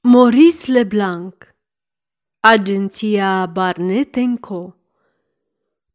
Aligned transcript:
Maurice 0.00 0.70
Leblanc 0.72 1.54
Agenția 2.40 3.46
Barnet 3.46 4.16
Co. 4.40 4.74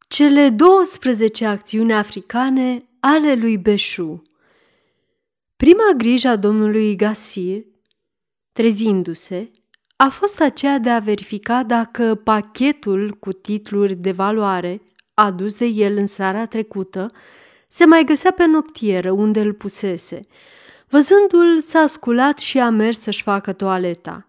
Cele 0.08 0.50
12 0.50 1.46
acțiuni 1.46 1.94
africane 1.94 2.84
ale 3.00 3.34
lui 3.34 3.58
Beșu. 3.58 4.22
Prima 5.56 5.92
grijă 5.98 6.28
a 6.28 6.36
domnului 6.36 6.96
Gasir, 6.96 7.64
trezindu-se, 8.52 9.52
a 9.96 10.10
fost 10.10 10.42
aceea 10.42 10.80
de 10.80 10.90
a 10.90 11.00
verifica 11.00 11.64
dacă 11.64 12.16
pachetul 12.16 13.12
cu 13.20 13.32
titluri 13.32 13.96
de 13.96 14.12
valoare 14.12 14.82
adus 15.14 15.56
de 15.56 15.66
el 15.66 15.98
în 15.98 16.06
seara 16.06 16.46
trecută 16.46 17.12
se 17.68 17.86
mai 17.86 18.04
găsea 18.04 18.32
pe 18.32 18.46
noptieră 18.46 19.12
unde 19.12 19.40
îl 19.40 19.54
pusese– 19.54 20.20
Văzându-l, 20.94 21.62
s-a 21.62 21.88
sculat 21.88 22.38
și 22.38 22.60
a 22.60 22.70
mers 22.70 23.00
să-și 23.00 23.24
facă 23.24 23.54
toaleta. 23.54 24.28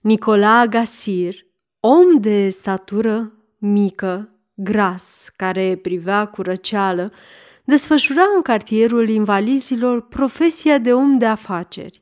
Nicola 0.00 0.66
Gasir, 0.66 1.34
om 1.80 2.20
de 2.20 2.48
statură 2.48 3.32
mică, 3.58 4.28
gras, 4.54 5.30
care 5.36 5.78
privea 5.82 6.24
cu 6.24 6.42
răceală, 6.42 7.12
desfășura 7.64 8.22
în 8.36 8.42
cartierul 8.42 9.08
invalizilor 9.08 10.00
profesia 10.00 10.78
de 10.78 10.92
om 10.92 11.18
de 11.18 11.26
afaceri 11.26 12.00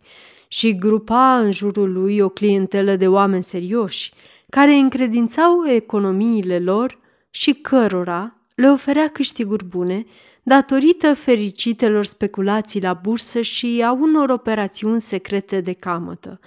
și 0.48 0.76
grupa 0.76 1.38
în 1.38 1.52
jurul 1.52 1.92
lui 1.92 2.20
o 2.20 2.28
clientelă 2.28 2.96
de 2.96 3.08
oameni 3.08 3.42
serioși, 3.42 4.12
care 4.50 4.72
încredințau 4.72 5.66
economiile 5.68 6.58
lor 6.58 6.98
și 7.30 7.52
cărora 7.52 8.36
le 8.54 8.70
oferea 8.70 9.08
câștiguri 9.08 9.64
bune, 9.64 10.06
datorită 10.48 11.14
fericitelor 11.14 12.04
speculații 12.04 12.80
la 12.80 12.92
bursă 12.92 13.40
și 13.40 13.82
a 13.84 13.92
unor 13.92 14.30
operațiuni 14.30 15.00
secrete 15.00 15.60
de 15.60 15.72
camătă. 15.72 16.40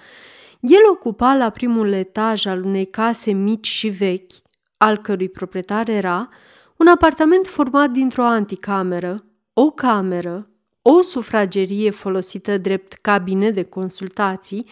El 0.60 0.80
ocupa 0.90 1.34
la 1.34 1.50
primul 1.50 1.92
etaj 1.92 2.46
al 2.46 2.64
unei 2.64 2.84
case 2.86 3.32
mici 3.32 3.66
și 3.66 3.88
vechi, 3.88 4.32
al 4.76 4.96
cărui 4.96 5.28
proprietar 5.28 5.88
era 5.88 6.28
un 6.76 6.86
apartament 6.86 7.46
format 7.46 7.90
dintr-o 7.90 8.24
anticameră, 8.24 9.24
o 9.52 9.70
cameră, 9.70 10.48
o 10.82 11.02
sufragerie 11.02 11.90
folosită 11.90 12.58
drept 12.58 12.92
cabine 12.92 13.50
de 13.50 13.62
consultații, 13.62 14.66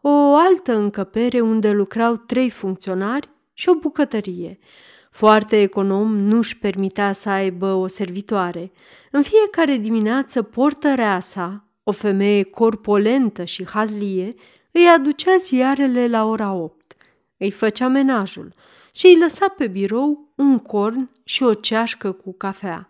o 0.00 0.34
altă 0.34 0.76
încăpere 0.76 1.40
unde 1.40 1.70
lucrau 1.70 2.16
trei 2.16 2.50
funcționari 2.50 3.28
și 3.52 3.68
o 3.68 3.74
bucătărie– 3.74 4.58
foarte 5.14 5.60
econom 5.60 6.16
nu-și 6.16 6.58
permitea 6.58 7.12
să 7.12 7.28
aibă 7.28 7.72
o 7.72 7.86
servitoare. 7.86 8.72
În 9.10 9.22
fiecare 9.22 9.76
dimineață 9.76 10.42
portărea 10.42 11.20
sa, 11.20 11.64
o 11.82 11.92
femeie 11.92 12.42
corpolentă 12.42 13.44
și 13.44 13.66
hazlie, 13.66 14.34
îi 14.70 14.86
aducea 14.96 15.36
ziarele 15.36 16.08
la 16.08 16.24
ora 16.24 16.52
8. 16.52 16.96
Îi 17.36 17.50
făcea 17.50 17.88
menajul 17.88 18.54
și 18.92 19.06
îi 19.06 19.18
lăsa 19.18 19.48
pe 19.48 19.66
birou 19.66 20.32
un 20.34 20.58
corn 20.58 21.10
și 21.24 21.42
o 21.42 21.54
ceașcă 21.54 22.12
cu 22.12 22.32
cafea. 22.32 22.88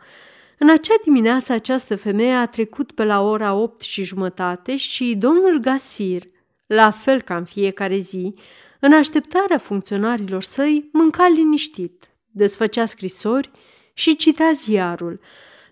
În 0.59 0.71
acea 0.71 0.95
dimineață 1.03 1.53
această 1.53 1.97
femeie 1.97 2.33
a 2.33 2.47
trecut 2.47 2.93
pe 2.93 3.05
la 3.05 3.21
ora 3.21 3.55
8 3.55 3.81
și 3.81 4.05
jumătate 4.05 4.77
și 4.77 5.15
domnul 5.19 5.59
Gasir, 5.59 6.23
la 6.67 6.91
fel 6.91 7.21
ca 7.21 7.37
în 7.37 7.45
fiecare 7.45 7.99
zi, 7.99 8.35
în 8.81 8.93
așteptarea 8.93 9.59
funcționarilor 9.59 10.43
săi, 10.43 10.89
mânca 10.93 11.29
liniștit, 11.29 12.09
desfăcea 12.35 12.87
scrisori 12.87 13.51
și 13.93 14.17
citea 14.17 14.51
ziarul. 14.55 15.21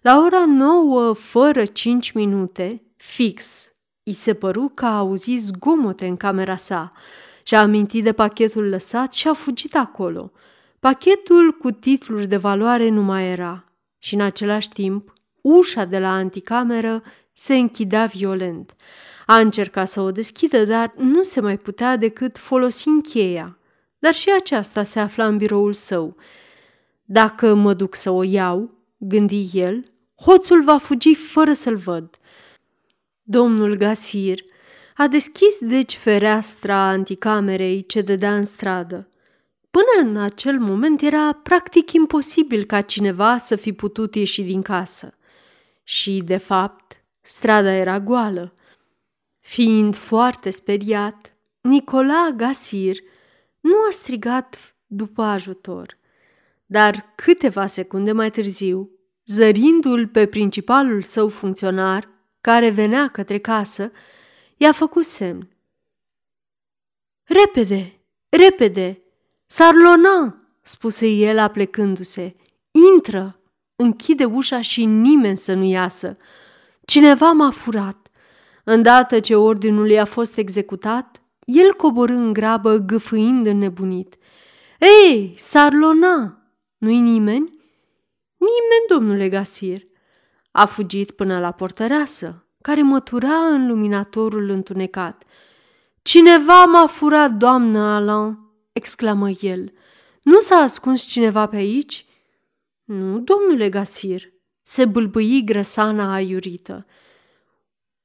La 0.00 0.18
ora 0.24 0.44
nouă, 0.46 1.12
fără 1.12 1.64
cinci 1.64 2.12
minute, 2.12 2.82
fix, 2.96 3.72
i 4.02 4.12
se 4.12 4.34
păru 4.34 4.72
că 4.74 4.84
a 4.84 4.96
auzit 4.96 5.40
zgomote 5.40 6.06
în 6.06 6.16
camera 6.16 6.56
sa. 6.56 6.92
Și-a 7.42 7.60
amintit 7.60 8.04
de 8.04 8.12
pachetul 8.12 8.68
lăsat 8.68 9.12
și 9.12 9.28
a 9.28 9.32
fugit 9.32 9.76
acolo. 9.76 10.32
Pachetul 10.78 11.52
cu 11.52 11.70
titluri 11.70 12.26
de 12.26 12.36
valoare 12.36 12.88
nu 12.88 13.02
mai 13.02 13.30
era 13.30 13.64
și 13.98 14.14
în 14.14 14.20
același 14.20 14.68
timp 14.68 15.12
ușa 15.40 15.84
de 15.84 15.98
la 15.98 16.12
anticameră 16.12 17.02
se 17.32 17.54
închidea 17.54 18.06
violent. 18.06 18.76
A 19.26 19.38
încercat 19.38 19.88
să 19.88 20.00
o 20.00 20.10
deschidă, 20.10 20.64
dar 20.64 20.92
nu 20.96 21.22
se 21.22 21.40
mai 21.40 21.58
putea 21.58 21.96
decât 21.96 22.38
folosi 22.38 22.88
cheia. 23.08 23.58
Dar 23.98 24.14
și 24.14 24.30
aceasta 24.38 24.84
se 24.84 25.00
afla 25.00 25.26
în 25.26 25.36
biroul 25.36 25.72
său. 25.72 26.16
Dacă 27.12 27.54
mă 27.54 27.74
duc 27.74 27.94
să 27.94 28.10
o 28.10 28.22
iau, 28.22 28.70
gândi 28.96 29.50
el, 29.52 29.84
hoțul 30.20 30.62
va 30.62 30.78
fugi 30.78 31.14
fără 31.14 31.52
să-l 31.52 31.76
văd. 31.76 32.18
Domnul 33.22 33.76
Gasir 33.76 34.40
a 34.96 35.06
deschis 35.06 35.58
deci 35.60 35.96
fereastra 35.96 36.76
anticamerei 36.76 37.86
ce 37.86 38.00
dădea 38.00 38.36
în 38.36 38.44
stradă. 38.44 39.08
Până 39.70 40.08
în 40.08 40.16
acel 40.16 40.58
moment 40.58 41.02
era 41.02 41.32
practic 41.32 41.92
imposibil 41.92 42.64
ca 42.64 42.80
cineva 42.80 43.38
să 43.38 43.56
fi 43.56 43.72
putut 43.72 44.14
ieși 44.14 44.42
din 44.42 44.62
casă. 44.62 45.14
Și, 45.82 46.22
de 46.24 46.36
fapt, 46.36 47.04
strada 47.20 47.72
era 47.72 48.00
goală. 48.00 48.54
Fiind 49.40 49.96
foarte 49.96 50.50
speriat, 50.50 51.36
Nicola 51.60 52.28
Gasir 52.36 52.96
nu 53.60 53.74
a 53.88 53.90
strigat 53.90 54.76
după 54.86 55.22
ajutor– 55.22 55.96
dar 56.72 57.12
câteva 57.14 57.66
secunde 57.66 58.12
mai 58.12 58.30
târziu, 58.30 58.90
zărindu-l 59.26 60.06
pe 60.06 60.26
principalul 60.26 61.02
său 61.02 61.28
funcționar, 61.28 62.08
care 62.40 62.70
venea 62.70 63.08
către 63.08 63.38
casă, 63.38 63.90
i-a 64.56 64.72
făcut 64.72 65.04
semn. 65.04 65.48
Repede, 67.24 68.00
repede, 68.28 69.02
Sarlona, 69.46 70.36
spuse 70.60 71.06
el 71.06 71.38
aplecându-se. 71.38 72.36
Intră, 72.94 73.40
închide 73.76 74.24
ușa 74.24 74.60
și 74.60 74.84
nimeni 74.84 75.36
să 75.36 75.54
nu 75.54 75.64
iasă. 75.64 76.16
Cineva 76.84 77.32
m-a 77.32 77.50
furat. 77.50 78.10
Îndată 78.64 79.20
ce 79.20 79.36
ordinul 79.36 79.90
i-a 79.90 80.04
fost 80.04 80.36
executat, 80.36 81.22
el 81.44 81.74
coborâ 81.74 82.14
în 82.14 82.32
grabă, 82.32 82.76
gâfâind 82.76 83.46
înnebunit. 83.46 84.16
Ei, 84.78 85.34
Sarlona, 85.38 86.41
nu-i 86.82 87.00
nimeni? 87.00 87.60
Nimeni, 88.36 88.88
domnule 88.88 89.28
Gasir. 89.28 89.82
A 90.50 90.66
fugit 90.66 91.10
până 91.10 91.38
la 91.38 91.52
portăreasă, 91.52 92.46
care 92.60 92.82
mătura 92.82 93.34
în 93.34 93.66
luminatorul 93.66 94.48
întunecat. 94.48 95.24
Cineva 96.02 96.64
m-a 96.64 96.86
furat, 96.86 97.30
doamnă 97.30 97.78
Alain, 97.78 98.38
exclamă 98.72 99.30
el. 99.40 99.72
Nu 100.22 100.40
s-a 100.40 100.56
ascuns 100.56 101.02
cineva 101.02 101.46
pe 101.46 101.56
aici? 101.56 102.06
Nu, 102.84 103.18
domnule 103.18 103.68
Gasir, 103.68 104.32
se 104.62 104.84
bâlbâi 104.84 105.42
grăsana 105.44 106.12
aiurită. 106.12 106.86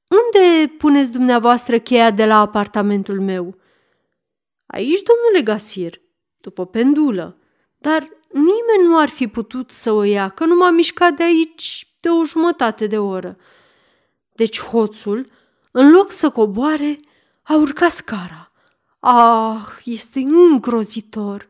Unde 0.09 0.73
puneți 0.77 1.09
dumneavoastră 1.09 1.79
cheia 1.79 2.11
de 2.11 2.25
la 2.25 2.39
apartamentul 2.39 3.21
meu? 3.21 3.57
Aici, 4.65 5.01
domnule 5.01 5.43
Gasir, 5.43 6.01
după 6.37 6.65
pendulă. 6.65 7.37
Dar 7.77 8.16
Nimeni 8.31 8.87
nu 8.87 8.97
ar 8.97 9.09
fi 9.09 9.27
putut 9.27 9.71
să 9.71 9.91
o 9.91 10.03
ia, 10.03 10.29
că 10.29 10.45
nu 10.45 10.55
m-a 10.55 10.69
mișcat 10.69 11.13
de 11.13 11.23
aici 11.23 11.87
de 11.99 12.09
o 12.09 12.25
jumătate 12.25 12.87
de 12.87 12.97
oră. 12.97 13.37
Deci 14.33 14.61
hoțul, 14.61 15.29
în 15.71 15.91
loc 15.91 16.11
să 16.11 16.29
coboare, 16.29 16.99
a 17.41 17.55
urcat 17.55 17.91
scara. 17.91 18.51
Ah, 18.99 19.61
este 19.83 20.19
îngrozitor! 20.19 21.47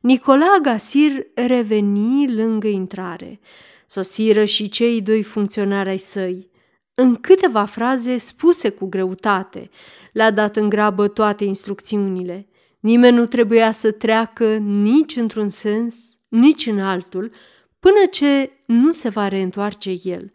Nicola 0.00 0.58
Gasir 0.62 1.26
reveni 1.34 2.34
lângă 2.34 2.66
intrare. 2.66 3.40
Sosiră 3.86 4.44
și 4.44 4.68
cei 4.68 5.02
doi 5.02 5.22
funcționari 5.22 5.88
ai 5.88 5.98
săi. 5.98 6.50
În 6.94 7.14
câteva 7.14 7.64
fraze 7.64 8.18
spuse 8.18 8.70
cu 8.70 8.86
greutate, 8.86 9.70
le-a 10.12 10.30
dat 10.30 10.56
în 10.56 10.68
grabă 10.68 11.08
toate 11.08 11.44
instrucțiunile. 11.44 12.48
Nimeni 12.80 13.16
nu 13.16 13.26
trebuia 13.26 13.72
să 13.72 13.90
treacă 13.90 14.56
nici 14.56 15.16
într-un 15.16 15.48
sens, 15.48 16.17
nici 16.28 16.66
în 16.66 16.80
altul, 16.80 17.30
până 17.80 18.06
ce 18.10 18.50
nu 18.66 18.92
se 18.92 19.08
va 19.08 19.28
reîntoarce 19.28 19.94
el. 20.02 20.32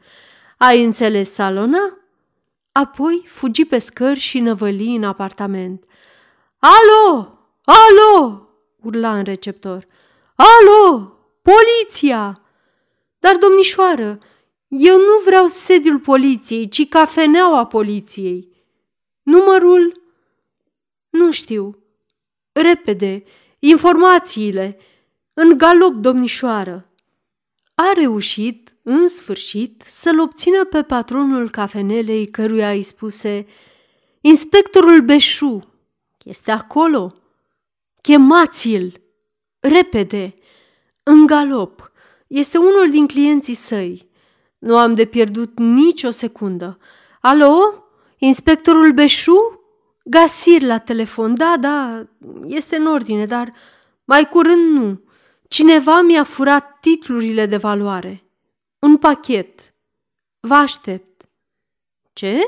Ai 0.57 0.83
înțeles, 0.83 1.31
Salona? 1.31 1.97
Apoi 2.71 3.23
fugi 3.27 3.65
pe 3.65 3.79
scări 3.79 4.19
și 4.19 4.39
năvăli 4.39 4.95
în 4.95 5.03
apartament. 5.03 5.83
Alo! 6.59 7.37
Alo! 7.63 8.47
urla 8.81 9.17
în 9.17 9.23
receptor. 9.23 9.87
Alo! 10.35 11.17
Poliția! 11.41 12.41
Dar, 13.19 13.35
domnișoară, 13.35 14.19
eu 14.67 14.97
nu 14.97 15.21
vreau 15.25 15.47
sediul 15.47 15.99
poliției, 15.99 16.69
ci 16.69 16.89
cafeneaua 16.89 17.65
poliției. 17.65 18.47
Numărul? 19.21 20.01
Nu 21.09 21.31
știu. 21.31 21.77
Repede, 22.51 23.23
informațiile. 23.59 24.77
În 25.33 25.57
galop, 25.57 25.93
domnișoară! 25.93 26.89
A 27.75 27.91
reușit, 27.95 28.75
în 28.83 29.07
sfârșit, 29.07 29.83
să-l 29.85 30.19
obțină 30.19 30.65
pe 30.65 30.83
patronul 30.83 31.49
cafenelei 31.49 32.27
căruia 32.27 32.71
îi 32.71 32.81
spuse 32.81 33.45
Inspectorul 34.21 35.01
Beșu, 35.01 35.73
Este 36.23 36.51
acolo. 36.51 37.13
Chemați-l! 38.01 39.01
Repede! 39.59 40.35
În 41.03 41.25
galop! 41.25 41.91
Este 42.27 42.57
unul 42.57 42.89
din 42.89 43.07
clienții 43.07 43.53
săi. 43.53 44.09
Nu 44.59 44.77
am 44.77 44.95
de 44.95 45.05
pierdut 45.05 45.57
nicio 45.59 46.09
secundă. 46.09 46.77
Alo? 47.21 47.59
Inspectorul 48.17 48.91
Beșu? 48.91 49.61
Gasir 50.03 50.61
la 50.61 50.77
telefon. 50.77 51.35
Da, 51.35 51.55
da, 51.59 52.07
este 52.45 52.75
în 52.75 52.85
ordine, 52.85 53.25
dar 53.25 53.53
mai 54.05 54.29
curând 54.29 54.77
nu. 54.77 55.01
Cineva 55.53 56.01
mi-a 56.01 56.23
furat 56.23 56.77
titlurile 56.81 57.45
de 57.45 57.57
valoare. 57.57 58.23
Un 58.79 58.97
pachet. 58.97 59.73
Vă 60.39 60.53
aștept. 60.53 61.25
Ce? 62.13 62.39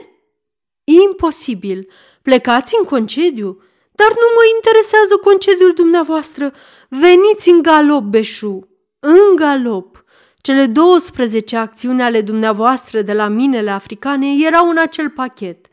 Imposibil. 0.83 1.91
Plecați 2.21 2.75
în 2.79 2.85
concediu? 2.85 3.61
Dar 3.91 4.07
nu 4.07 4.27
mă 4.35 4.41
interesează 4.55 5.17
concediul 5.23 5.73
dumneavoastră. 5.73 6.53
Veniți 6.89 7.49
în 7.49 7.61
galop, 7.61 8.03
Beșu. 8.03 8.69
În 8.99 9.35
galop. 9.35 10.03
Cele 10.37 10.65
12 10.65 11.57
acțiuni 11.57 12.01
ale 12.01 12.21
dumneavoastră 12.21 13.01
de 13.01 13.13
la 13.13 13.27
minele 13.27 13.69
africane 13.69 14.27
erau 14.45 14.69
în 14.69 14.77
acel 14.77 15.09
pachet. 15.09 15.67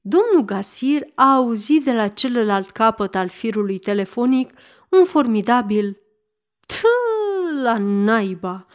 Domnul 0.00 0.44
Gasir 0.44 1.02
a 1.14 1.34
auzit 1.34 1.84
de 1.84 1.92
la 1.92 2.08
celălalt 2.08 2.70
capăt 2.70 3.14
al 3.14 3.28
firului 3.28 3.78
telefonic 3.78 4.50
un 4.88 5.04
formidabil 5.04 6.01
Tă, 6.80 7.62
la 7.62 7.78
naiba! 7.78 8.66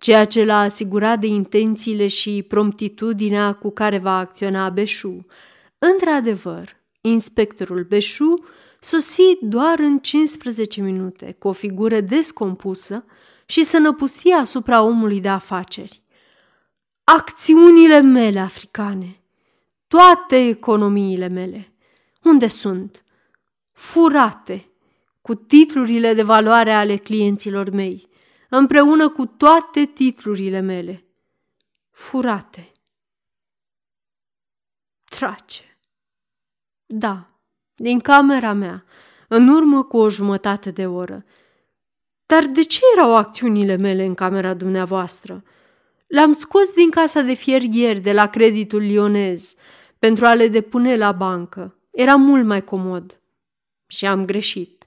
ceea 0.00 0.24
ce 0.24 0.44
l-a 0.44 0.60
asigurat 0.60 1.20
de 1.20 1.26
intențiile 1.26 2.06
și 2.06 2.44
promptitudinea 2.48 3.52
cu 3.52 3.70
care 3.70 3.98
va 3.98 4.18
acționa 4.18 4.68
Beșu. 4.68 5.26
Într-adevăr, 5.78 6.76
inspectorul 7.00 7.82
Beșu 7.82 8.44
sosi 8.80 9.38
doar 9.40 9.78
în 9.78 9.98
15 9.98 10.80
minute, 10.80 11.36
cu 11.38 11.48
o 11.48 11.52
figură 11.52 12.00
descompusă 12.00 13.04
și 13.46 13.64
să 13.64 13.78
năpustie 13.78 14.34
asupra 14.34 14.82
omului 14.82 15.20
de 15.20 15.28
afaceri. 15.28 16.02
Acțiunile 17.04 18.00
mele 18.00 18.38
africane, 18.38 19.20
toate 19.86 20.48
economiile 20.48 21.26
mele, 21.26 21.72
unde 22.22 22.46
sunt? 22.46 23.04
Furate, 23.72 24.69
cu 25.30 25.36
titlurile 25.36 26.14
de 26.14 26.22
valoare 26.22 26.72
ale 26.72 26.96
clienților 26.96 27.70
mei, 27.70 28.08
împreună 28.48 29.08
cu 29.08 29.26
toate 29.26 29.84
titlurile 29.84 30.60
mele. 30.60 31.04
Furate. 31.90 32.72
Trace. 35.04 35.78
Da, 36.86 37.30
din 37.74 38.00
camera 38.00 38.52
mea, 38.52 38.84
în 39.28 39.48
urmă 39.48 39.82
cu 39.82 39.96
o 39.96 40.08
jumătate 40.08 40.70
de 40.70 40.86
oră. 40.86 41.24
Dar 42.26 42.44
de 42.44 42.62
ce 42.62 42.80
erau 42.96 43.16
acțiunile 43.16 43.76
mele 43.76 44.04
în 44.04 44.14
camera 44.14 44.54
dumneavoastră? 44.54 45.44
Le-am 46.06 46.32
scos 46.32 46.70
din 46.70 46.90
casa 46.90 47.20
de 47.20 47.34
fier 47.34 47.62
ieri 47.62 48.00
de 48.00 48.12
la 48.12 48.26
creditul 48.26 48.80
lionez 48.80 49.54
pentru 49.98 50.26
a 50.26 50.34
le 50.34 50.48
depune 50.48 50.96
la 50.96 51.12
bancă. 51.12 51.78
Era 51.90 52.16
mult 52.16 52.44
mai 52.44 52.64
comod. 52.64 53.20
Și 53.86 54.06
am 54.06 54.24
greșit. 54.24 54.79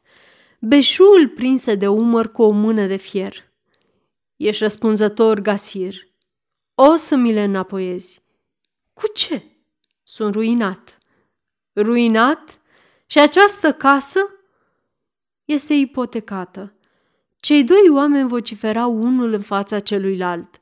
Beșul 0.65 1.27
prinse 1.27 1.75
de 1.75 1.87
umăr 1.87 2.31
cu 2.31 2.41
o 2.41 2.49
mână 2.49 2.85
de 2.85 2.95
fier. 2.95 3.51
Ești 4.35 4.63
răspunzător, 4.63 5.39
Gasir. 5.39 5.95
O 6.75 6.95
să 6.95 7.15
mi 7.15 7.33
le 7.33 7.43
înapoiezi. 7.43 8.21
Cu 8.93 9.07
ce? 9.13 9.43
Sunt 10.03 10.33
ruinat. 10.33 10.97
Ruinat? 11.75 12.61
Și 13.05 13.19
această 13.19 13.73
casă? 13.73 14.19
Este 15.45 15.73
ipotecată. 15.73 16.73
Cei 17.39 17.63
doi 17.63 17.89
oameni 17.91 18.27
vociferau 18.27 19.01
unul 19.01 19.33
în 19.33 19.41
fața 19.41 19.79
celuilalt. 19.79 20.61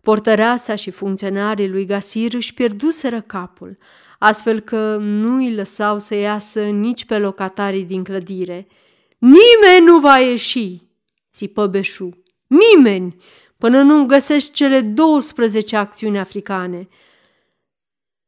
Portăreasa 0.00 0.74
și 0.74 0.90
funcționarii 0.90 1.68
lui 1.68 1.86
Gasir 1.86 2.34
își 2.34 2.54
pierduseră 2.54 3.20
capul, 3.20 3.78
astfel 4.18 4.60
că 4.60 4.96
nu 4.96 5.36
îi 5.36 5.54
lăsau 5.54 5.98
să 5.98 6.14
iasă 6.14 6.64
nici 6.64 7.04
pe 7.04 7.18
locatarii 7.18 7.84
din 7.84 8.04
clădire. 8.04 8.66
Nimeni 9.22 9.84
nu 9.84 10.00
va 10.00 10.18
ieși, 10.18 10.82
țipă 11.32 11.66
Beșu. 11.66 12.22
Nimeni, 12.46 13.16
până 13.56 13.82
nu 13.82 14.06
găsești 14.06 14.52
cele 14.52 14.80
12 14.80 15.76
acțiuni 15.76 16.18
africane. 16.18 16.88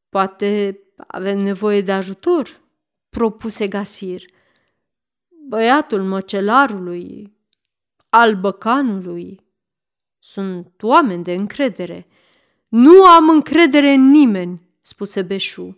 Poate 0.08 0.78
avem 1.06 1.38
nevoie 1.38 1.80
de 1.80 1.92
ajutor, 1.92 2.60
propuse 3.08 3.68
Gasir. 3.68 4.22
Băiatul 5.48 6.02
măcelarului, 6.02 7.36
al 8.08 8.34
băcanului, 8.36 9.40
sunt 10.18 10.82
oameni 10.82 11.24
de 11.24 11.32
încredere. 11.32 12.06
Nu 12.68 13.04
am 13.04 13.28
încredere 13.28 13.90
în 13.90 14.10
nimeni, 14.10 14.68
spuse 14.80 15.22
Beșu. 15.22 15.76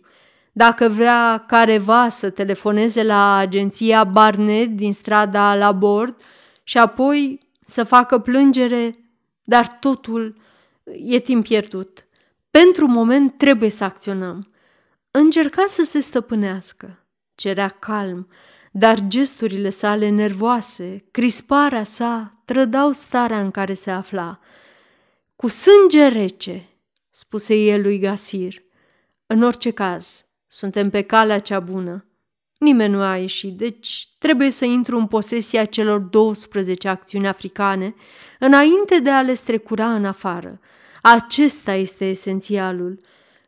Dacă 0.57 0.89
vrea 0.89 1.43
careva 1.47 2.09
să 2.09 2.29
telefoneze 2.29 3.03
la 3.03 3.35
agenția 3.35 4.03
Barnet 4.03 4.69
din 4.69 4.93
strada 4.93 5.55
la 5.55 5.71
bord 5.71 6.21
și 6.63 6.77
apoi 6.77 7.39
să 7.65 7.83
facă 7.83 8.19
plângere, 8.19 8.91
dar 9.43 9.77
totul 9.79 10.35
e 10.83 11.19
timp 11.19 11.43
pierdut. 11.43 12.07
Pentru 12.51 12.87
moment 12.87 13.37
trebuie 13.37 13.69
să 13.69 13.83
acționăm. 13.83 14.51
Încerca 15.11 15.65
să 15.67 15.83
se 15.83 15.99
stăpânească, 15.99 17.05
cerea 17.35 17.69
calm, 17.69 18.27
dar 18.71 18.99
gesturile 19.07 19.69
sale 19.69 20.09
nervoase, 20.09 21.05
crisparea 21.11 21.83
sa, 21.83 22.41
trădau 22.45 22.91
starea 22.91 23.39
în 23.39 23.51
care 23.51 23.73
se 23.73 23.91
afla. 23.91 24.39
Cu 25.35 25.47
sânge 25.47 26.07
rece, 26.07 26.63
spuse 27.09 27.55
el 27.55 27.81
lui 27.81 27.99
Gasir. 27.99 28.53
În 29.25 29.43
orice 29.43 29.71
caz, 29.71 30.26
suntem 30.47 30.89
pe 30.89 31.01
calea 31.01 31.39
cea 31.39 31.59
bună. 31.59 32.05
Nimeni 32.59 32.93
nu 32.93 33.01
a 33.01 33.17
ieșit, 33.17 33.57
deci 33.57 34.09
trebuie 34.17 34.49
să 34.51 34.65
intru 34.65 34.97
în 34.97 35.07
posesia 35.07 35.65
celor 35.65 35.99
12 35.99 36.87
acțiuni 36.87 37.27
africane 37.27 37.95
înainte 38.39 38.99
de 38.99 39.09
a 39.09 39.21
le 39.21 39.33
strecura 39.33 39.93
în 39.93 40.05
afară. 40.05 40.59
Acesta 41.01 41.73
este 41.73 42.05
esențialul. 42.05 42.99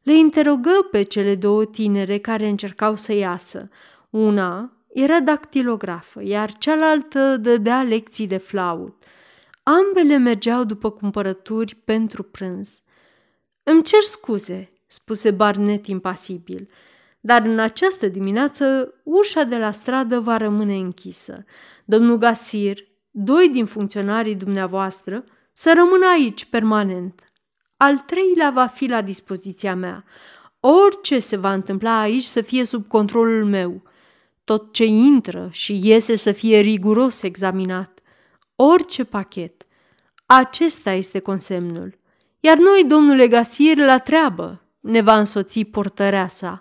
Le 0.03 0.13
interogă 0.13 0.87
pe 0.91 1.01
cele 1.01 1.35
două 1.35 1.65
tinere 1.65 2.17
care 2.17 2.47
încercau 2.47 2.95
să 2.95 3.13
iasă. 3.13 3.69
Una 4.09 4.73
era 4.93 5.19
dactilografă, 5.19 6.23
iar 6.23 6.57
cealaltă 6.57 7.37
dădea 7.37 7.83
lecții 7.83 8.27
de 8.27 8.37
flaut. 8.37 9.03
Ambele 9.63 10.17
mergeau 10.17 10.63
după 10.63 10.89
cumpărături 10.91 11.75
pentru 11.75 12.23
prânz. 12.23 12.81
Îmi 13.63 13.83
cer 13.83 14.01
scuze, 14.01 14.71
spuse 14.87 15.31
Barnet 15.31 15.87
impasibil 15.87 16.69
dar 17.19 17.41
în 17.45 17.59
această 17.59 18.07
dimineață 18.07 18.93
ușa 19.03 19.43
de 19.43 19.57
la 19.57 19.71
stradă 19.71 20.19
va 20.19 20.37
rămâne 20.37 20.75
închisă. 20.75 21.45
Domnul 21.85 22.17
Gasir, 22.17 22.77
doi 23.11 23.49
din 23.49 23.65
funcționarii 23.65 24.35
dumneavoastră, 24.35 25.23
să 25.53 25.73
rămână 25.75 26.07
aici 26.07 26.45
permanent. 26.45 27.23
Al 27.77 27.97
treilea 27.97 28.49
va 28.49 28.65
fi 28.67 28.87
la 28.87 29.01
dispoziția 29.01 29.75
mea. 29.75 30.03
Orice 30.59 31.19
se 31.19 31.35
va 31.35 31.53
întâmpla 31.53 31.99
aici 31.99 32.23
să 32.23 32.41
fie 32.41 32.63
sub 32.63 32.87
controlul 32.87 33.45
meu. 33.45 33.81
Tot 34.43 34.73
ce 34.73 34.85
intră 34.85 35.49
și 35.51 35.79
iese 35.87 36.15
să 36.15 36.31
fie 36.31 36.59
riguros 36.59 37.21
examinat. 37.21 37.99
Orice 38.55 39.03
pachet. 39.03 39.65
Acesta 40.25 40.91
este 40.91 41.19
consemnul. 41.19 41.97
Iar 42.39 42.57
noi, 42.57 42.83
domnule 42.87 43.27
Gasir, 43.27 43.77
la 43.77 43.97
treabă, 43.97 44.61
ne 44.79 45.01
va 45.01 45.17
însoți 45.17 45.63
portărea 45.63 46.27
sa. 46.27 46.59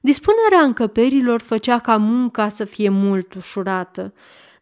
Dispunerea 0.00 0.60
încăperilor 0.60 1.40
făcea 1.40 1.78
ca 1.78 1.96
munca 1.96 2.48
să 2.48 2.64
fie 2.64 2.88
mult 2.88 3.34
ușurată. 3.34 4.12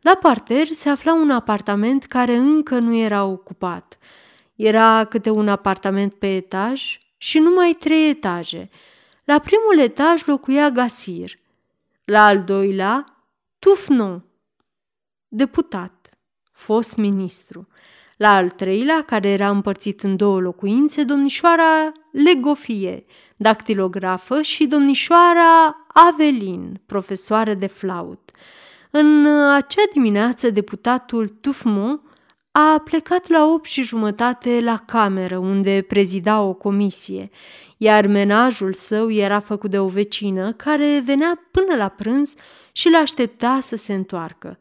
La 0.00 0.18
parter 0.20 0.66
se 0.66 0.88
afla 0.88 1.14
un 1.14 1.30
apartament 1.30 2.04
care 2.04 2.36
încă 2.36 2.78
nu 2.78 2.94
era 2.94 3.24
ocupat. 3.24 3.98
Era 4.54 5.04
câte 5.04 5.30
un 5.30 5.48
apartament 5.48 6.14
pe 6.14 6.36
etaj 6.36 6.98
și 7.16 7.38
numai 7.38 7.76
trei 7.78 8.08
etaje. 8.08 8.68
La 9.24 9.38
primul 9.38 9.78
etaj 9.78 10.24
locuia 10.24 10.70
Gasir. 10.70 11.38
La 12.04 12.24
al 12.24 12.44
doilea, 12.44 13.04
Tufnon, 13.58 14.24
deputat, 15.28 16.18
fost 16.52 16.96
ministru. 16.96 17.68
La 18.16 18.34
al 18.34 18.50
treilea, 18.50 19.02
care 19.02 19.28
era 19.28 19.48
împărțit 19.48 20.02
în 20.02 20.16
două 20.16 20.40
locuințe, 20.40 21.04
domnișoara 21.04 21.92
Legofie, 22.12 23.04
dactilografă 23.38 24.42
și 24.42 24.66
domnișoara 24.66 25.84
Avelin, 25.86 26.80
profesoară 26.86 27.54
de 27.54 27.66
flaut. 27.66 28.30
În 28.90 29.26
acea 29.54 29.82
dimineață, 29.92 30.50
deputatul 30.50 31.28
Tufmo 31.28 32.00
a 32.50 32.82
plecat 32.84 33.28
la 33.28 33.44
opt 33.44 33.68
și 33.68 33.82
jumătate 33.82 34.60
la 34.60 34.76
cameră 34.86 35.36
unde 35.36 35.84
prezida 35.88 36.40
o 36.40 36.52
comisie, 36.52 37.30
iar 37.76 38.06
menajul 38.06 38.72
său 38.72 39.10
era 39.10 39.40
făcut 39.40 39.70
de 39.70 39.78
o 39.78 39.88
vecină 39.88 40.52
care 40.52 41.02
venea 41.04 41.48
până 41.50 41.76
la 41.76 41.88
prânz 41.88 42.34
și 42.72 42.90
l-aștepta 42.90 43.58
să 43.62 43.76
se 43.76 43.94
întoarcă. 43.94 44.58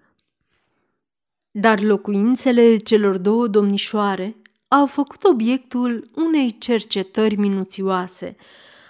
Dar 1.51 1.81
locuințele 1.81 2.77
celor 2.77 3.17
două 3.17 3.47
domnișoare 3.47 4.35
au 4.67 4.85
făcut 4.85 5.23
obiectul 5.23 6.07
unei 6.15 6.57
cercetări 6.57 7.35
minuțioase. 7.35 8.35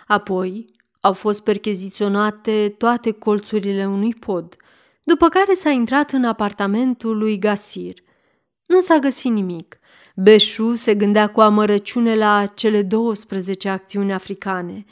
Apoi 0.07 0.65
au 0.99 1.13
fost 1.13 1.43
percheziționate 1.43 2.75
toate 2.77 3.11
colțurile 3.11 3.87
unui 3.87 4.13
pod, 4.13 4.55
după 5.03 5.29
care 5.29 5.53
s-a 5.53 5.69
intrat 5.69 6.11
în 6.11 6.23
apartamentul 6.23 7.17
lui 7.17 7.39
Gasir. 7.39 7.93
Nu 8.65 8.79
s-a 8.79 8.97
găsit 8.97 9.31
nimic. 9.31 9.79
Beșu 10.15 10.73
se 10.73 10.95
gândea 10.95 11.27
cu 11.27 11.41
amărăciune 11.41 12.15
la 12.15 12.45
cele 12.45 12.81
12 12.81 13.69
acțiuni 13.69 14.13
africane. 14.13 14.85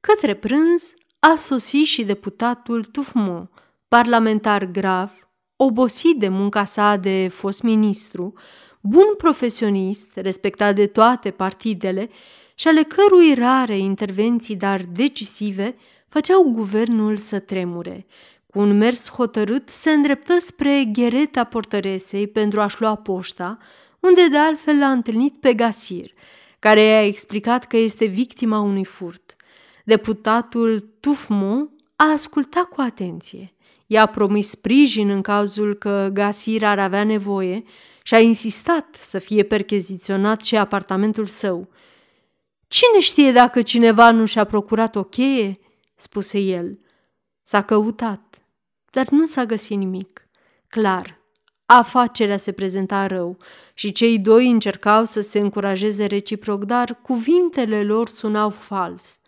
Către 0.00 0.34
prânz 0.34 0.94
a 1.18 1.36
sosit 1.38 1.86
și 1.86 2.04
deputatul 2.04 2.84
Tufmo, 2.84 3.48
parlamentar 3.88 4.64
grav, 4.64 5.28
obosit 5.56 6.18
de 6.18 6.28
munca 6.28 6.64
sa 6.64 6.96
de 6.96 7.28
fost 7.28 7.62
ministru, 7.62 8.32
bun 8.80 9.14
profesionist, 9.16 10.08
respectat 10.14 10.74
de 10.74 10.86
toate 10.86 11.30
partidele 11.30 12.10
și 12.54 12.68
ale 12.68 12.82
cărui 12.82 13.34
rare 13.34 13.78
intervenții, 13.78 14.56
dar 14.56 14.80
decisive, 14.92 15.76
făceau 16.08 16.42
guvernul 16.42 17.16
să 17.16 17.38
tremure. 17.38 18.06
Cu 18.46 18.58
un 18.58 18.76
mers 18.76 19.10
hotărât 19.10 19.68
se 19.68 19.90
îndreptă 19.90 20.38
spre 20.38 20.84
ghereta 20.92 21.44
portăresei 21.44 22.26
pentru 22.26 22.60
a-și 22.60 22.80
lua 22.80 22.94
poșta, 22.94 23.58
unde 24.00 24.28
de 24.28 24.36
altfel 24.36 24.78
l-a 24.78 24.90
întâlnit 24.90 25.34
pe 25.40 25.54
Gasir, 25.54 26.10
care 26.58 26.82
i-a 26.82 27.06
explicat 27.06 27.64
că 27.64 27.76
este 27.76 28.04
victima 28.04 28.58
unui 28.58 28.84
furt. 28.84 29.36
Deputatul 29.84 30.92
Tufmo 31.00 31.68
a 31.96 32.12
ascultat 32.12 32.64
cu 32.64 32.80
atenție. 32.80 33.54
I-a 33.86 34.06
promis 34.06 34.48
sprijin 34.48 35.10
în 35.10 35.22
cazul 35.22 35.74
că 35.74 36.10
Gasir 36.12 36.64
ar 36.64 36.78
avea 36.78 37.04
nevoie 37.04 37.64
și 38.02 38.14
a 38.14 38.20
insistat 38.20 38.96
să 39.00 39.18
fie 39.18 39.42
percheziționat 39.42 40.40
și 40.40 40.56
apartamentul 40.56 41.26
său. 41.26 41.68
Cine 42.74 43.00
știe 43.00 43.32
dacă 43.32 43.62
cineva 43.62 44.10
nu 44.10 44.24
și-a 44.24 44.44
procurat 44.44 44.96
o 44.96 45.02
cheie?" 45.02 45.58
spuse 45.94 46.38
el. 46.38 46.78
S-a 47.42 47.62
căutat, 47.62 48.46
dar 48.90 49.08
nu 49.08 49.26
s-a 49.26 49.44
găsit 49.44 49.76
nimic. 49.76 50.28
Clar, 50.68 51.20
afacerea 51.66 52.36
se 52.36 52.52
prezenta 52.52 53.06
rău 53.06 53.36
și 53.74 53.92
cei 53.92 54.18
doi 54.18 54.50
încercau 54.50 55.04
să 55.04 55.20
se 55.20 55.38
încurajeze 55.38 56.06
reciproc, 56.06 56.64
dar 56.64 56.98
cuvintele 57.02 57.82
lor 57.82 58.08
sunau 58.08 58.50
fals. 58.50 59.18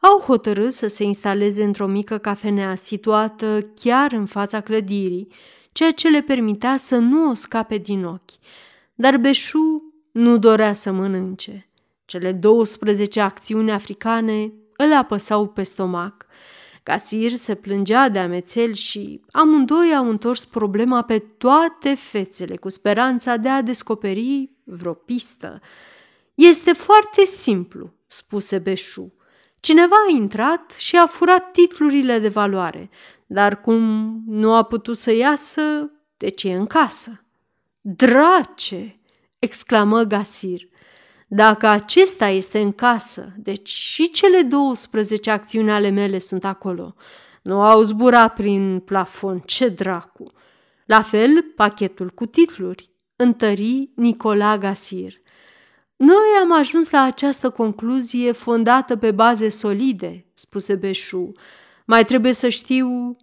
Au 0.00 0.18
hotărât 0.18 0.72
să 0.72 0.86
se 0.86 1.04
instaleze 1.04 1.64
într-o 1.64 1.86
mică 1.86 2.18
cafenea 2.18 2.74
situată 2.74 3.72
chiar 3.80 4.12
în 4.12 4.26
fața 4.26 4.60
clădirii, 4.60 5.28
ceea 5.72 5.90
ce 5.90 6.08
le 6.08 6.20
permitea 6.20 6.76
să 6.76 6.96
nu 6.96 7.30
o 7.30 7.34
scape 7.34 7.76
din 7.76 8.04
ochi. 8.04 8.38
Dar 8.94 9.16
Beșu 9.16 9.94
nu 10.12 10.38
dorea 10.38 10.72
să 10.72 10.92
mănânce. 10.92 11.68
Cele 12.04 12.32
12 12.32 13.20
acțiuni 13.20 13.72
africane 13.72 14.52
îl 14.76 14.94
apăsau 14.94 15.48
pe 15.48 15.62
stomac. 15.62 16.26
Casir 16.82 17.30
se 17.30 17.54
plângea 17.54 18.08
de 18.08 18.18
amețel 18.18 18.72
și 18.72 19.20
amândoi 19.30 19.94
au 19.94 20.08
întors 20.08 20.44
problema 20.44 21.02
pe 21.02 21.18
toate 21.18 21.94
fețele 21.94 22.56
cu 22.56 22.68
speranța 22.68 23.36
de 23.36 23.48
a 23.48 23.62
descoperi 23.62 24.50
vreo 24.64 24.92
pistă. 24.92 25.60
Este 26.34 26.72
foarte 26.72 27.24
simplu, 27.24 27.92
spuse 28.06 28.58
Beșu. 28.58 29.14
Cineva 29.60 29.96
a 30.08 30.12
intrat 30.12 30.74
și 30.76 30.96
a 30.96 31.06
furat 31.06 31.50
titlurile 31.50 32.18
de 32.18 32.28
valoare, 32.28 32.90
dar 33.26 33.60
cum 33.60 33.82
nu 34.26 34.54
a 34.54 34.62
putut 34.62 34.96
să 34.96 35.12
iasă, 35.12 35.90
deci 36.16 36.42
e 36.42 36.54
în 36.54 36.66
casă. 36.66 37.24
Drace! 37.80 39.00
exclamă 39.38 40.02
Gasir. 40.02 40.68
Dacă 41.36 41.66
acesta 41.66 42.28
este 42.28 42.60
în 42.60 42.72
casă, 42.72 43.32
deci 43.36 43.68
și 43.68 44.10
cele 44.10 44.42
12 44.42 45.30
acțiuni 45.30 45.70
ale 45.70 45.88
mele 45.88 46.18
sunt 46.18 46.44
acolo. 46.44 46.94
Nu 47.42 47.60
au 47.60 47.82
zburat 47.82 48.34
prin 48.34 48.80
plafon, 48.80 49.38
ce 49.38 49.68
dracu! 49.68 50.32
La 50.84 51.02
fel, 51.02 51.42
pachetul 51.56 52.10
cu 52.10 52.26
titluri, 52.26 52.90
întări 53.16 53.90
Nicola 53.94 54.58
Gasir. 54.58 55.12
Noi 55.96 56.40
am 56.42 56.52
ajuns 56.52 56.90
la 56.90 57.02
această 57.02 57.50
concluzie 57.50 58.32
fondată 58.32 58.96
pe 58.96 59.10
baze 59.10 59.48
solide, 59.48 60.26
spuse 60.34 60.74
Beșu. 60.74 61.32
Mai 61.84 62.04
trebuie 62.04 62.32
să 62.32 62.48
știu... 62.48 63.16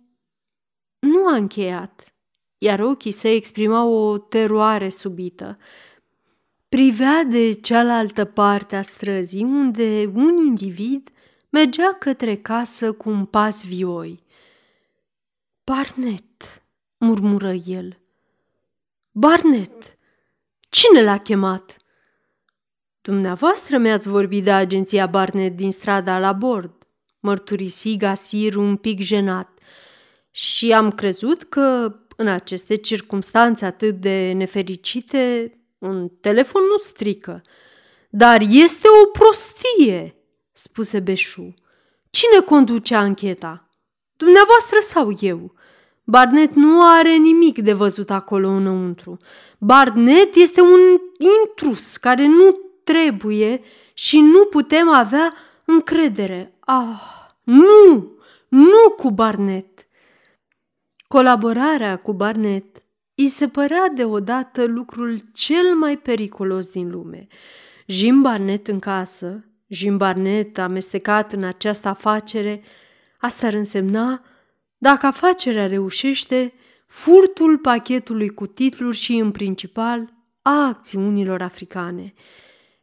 Nu 1.00 1.28
a 1.28 1.36
încheiat, 1.36 2.14
iar 2.58 2.80
ochii 2.80 3.12
săi 3.12 3.36
exprimau 3.36 3.94
o 3.94 4.18
teroare 4.18 4.90
subită. 4.90 5.58
Privea 6.76 7.24
de 7.24 7.54
cealaltă 7.54 8.26
parte 8.26 8.76
a 8.76 8.82
străzii, 8.82 9.44
unde 9.44 10.12
un 10.14 10.38
individ 10.38 11.10
mergea 11.50 11.94
către 12.00 12.36
casă 12.36 12.92
cu 12.92 13.10
un 13.10 13.26
pas 13.26 13.64
vioi. 13.64 14.24
Barnet, 15.64 16.64
murmură 16.98 17.52
el. 17.52 18.00
Barnet, 19.12 19.98
cine 20.70 21.04
l-a 21.04 21.18
chemat? 21.18 21.78
Dumneavoastră 23.02 23.78
mi-ați 23.78 24.08
vorbit 24.08 24.44
de 24.44 24.52
agenția 24.52 25.06
Barnet 25.06 25.56
din 25.56 25.72
strada 25.72 26.20
la 26.20 26.34
bord, 26.34 26.88
mărturisi 27.20 27.98
Gasir 27.98 28.56
un 28.56 28.76
pic 28.76 29.00
jenat. 29.00 29.60
Și 30.30 30.74
am 30.74 30.92
crezut 30.92 31.44
că, 31.44 31.96
în 32.16 32.28
aceste 32.28 32.76
circunstanțe 32.76 33.66
atât 33.66 33.96
de 33.96 34.32
nefericite, 34.32 35.56
un 35.82 36.10
telefon 36.22 36.62
nu 36.62 36.78
strică. 36.78 37.42
Dar 38.10 38.42
este 38.50 38.88
o 39.04 39.06
prostie, 39.06 40.16
spuse 40.52 41.00
Beșu. 41.00 41.54
Cine 42.10 42.42
conduce 42.42 42.96
ancheta? 42.96 43.70
Dumneavoastră 44.18 44.78
sau 44.82 45.18
eu? 45.20 45.54
Barnet 46.04 46.54
nu 46.54 46.90
are 46.90 47.16
nimic 47.16 47.60
de 47.60 47.74
văzut 47.74 48.10
acolo 48.10 48.48
înăuntru. 48.48 49.18
Barnet 49.58 50.36
este 50.36 50.62
un 50.62 50.80
intrus 51.44 51.98
care 51.98 52.26
nu 52.26 52.52
trebuie 52.84 53.62
și 53.94 54.20
nu 54.20 54.46
putem 54.46 54.90
avea 54.90 55.34
încredere. 55.66 56.58
Ah, 56.60 57.02
nu, 57.44 58.12
nu 58.48 58.90
cu 58.98 59.12
Barnet. 59.12 59.88
Colaborarea 61.08 61.98
cu 61.98 62.14
Barnet 62.14 62.84
îi 63.16 63.28
se 63.28 63.48
părea 63.48 63.90
deodată 63.96 64.64
lucrul 64.64 65.20
cel 65.34 65.76
mai 65.76 65.98
periculos 65.98 66.68
din 66.68 66.90
lume. 66.90 67.28
Jim 67.86 68.22
Barnet 68.22 68.68
în 68.68 68.80
casă, 68.80 69.46
Jim 69.68 69.98
Barnet 69.98 70.58
amestecat 70.58 71.34
în 71.34 71.44
această 71.44 71.88
afacere, 71.88 72.64
asta 73.20 73.48
ar 73.48 73.54
însemna, 73.54 74.26
dacă 74.78 75.06
afacerea 75.06 75.68
reușește, 75.68 76.54
furtul 76.88 77.58
pachetului 77.58 78.30
cu 78.30 78.46
titluri 78.48 78.98
și, 78.98 79.16
în 79.16 79.32
principal, 79.32 80.14
a 80.42 80.66
acțiunilor 80.66 81.42
africane. 81.42 82.14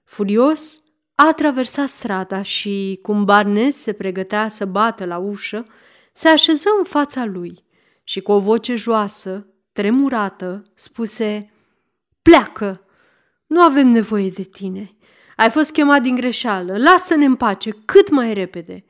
Furios, 0.04 0.82
a 1.14 1.32
traversat 1.32 1.88
strada 1.88 2.42
și, 2.42 2.98
cum 3.02 3.24
Barnes 3.24 3.76
se 3.76 3.92
pregătea 3.92 4.48
să 4.48 4.64
bată 4.64 5.04
la 5.04 5.18
ușă, 5.18 5.64
se 6.12 6.28
așeză 6.28 6.68
în 6.78 6.84
fața 6.84 7.24
lui 7.24 7.64
și 8.04 8.20
cu 8.20 8.32
o 8.32 8.38
voce 8.38 8.74
joasă, 8.74 9.46
tremurată, 9.78 10.62
spuse 10.74 11.52
Pleacă! 12.22 12.84
Nu 13.46 13.60
avem 13.60 13.88
nevoie 13.88 14.30
de 14.30 14.42
tine. 14.42 14.96
Ai 15.36 15.50
fost 15.50 15.70
chemat 15.72 16.02
din 16.02 16.14
greșeală. 16.14 16.76
Lasă-ne 16.78 17.24
în 17.24 17.36
pace 17.36 17.70
cât 17.84 18.10
mai 18.10 18.34
repede. 18.34 18.84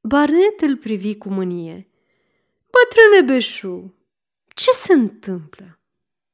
Barnet 0.00 0.60
îl 0.60 0.76
privi 0.76 1.16
cu 1.16 1.28
mânie. 1.28 1.88
Bătrâne 2.70 3.32
Beșu, 3.32 3.94
ce 4.54 4.70
se 4.70 4.92
întâmplă? 4.92 5.78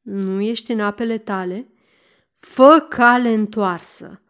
Nu 0.00 0.40
ești 0.40 0.72
în 0.72 0.80
apele 0.80 1.18
tale? 1.18 1.68
Fă 2.38 2.86
cale 2.88 3.32
întoarsă. 3.32 4.22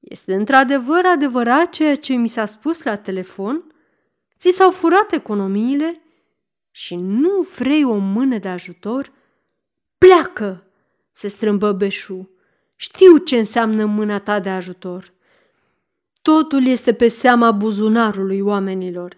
Este 0.00 0.34
într-adevăr 0.34 1.04
adevărat 1.04 1.70
ceea 1.70 1.96
ce 1.96 2.14
mi 2.14 2.28
s-a 2.28 2.46
spus 2.46 2.82
la 2.82 2.96
telefon? 2.96 3.74
Ți 4.38 4.50
s-au 4.50 4.70
furat 4.70 5.12
economiile 5.12 6.02
și 6.78 6.94
nu 6.94 7.40
vrei 7.40 7.84
o 7.84 7.96
mână 7.96 8.38
de 8.38 8.48
ajutor? 8.48 9.12
Pleacă! 9.98 10.66
se 11.12 11.28
strâmbă 11.28 11.72
Beșu. 11.72 12.30
Știu 12.76 13.16
ce 13.16 13.38
înseamnă 13.38 13.84
mâna 13.84 14.20
ta 14.20 14.40
de 14.40 14.48
ajutor. 14.48 15.12
Totul 16.22 16.66
este 16.66 16.94
pe 16.94 17.08
seama 17.08 17.50
buzunarului 17.50 18.40
oamenilor. 18.40 19.16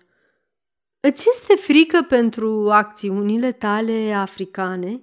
Îți 1.01 1.29
este 1.33 1.55
frică 1.55 2.03
pentru 2.09 2.71
acțiunile 2.71 3.53
tale 3.53 4.13
africane? 4.13 5.03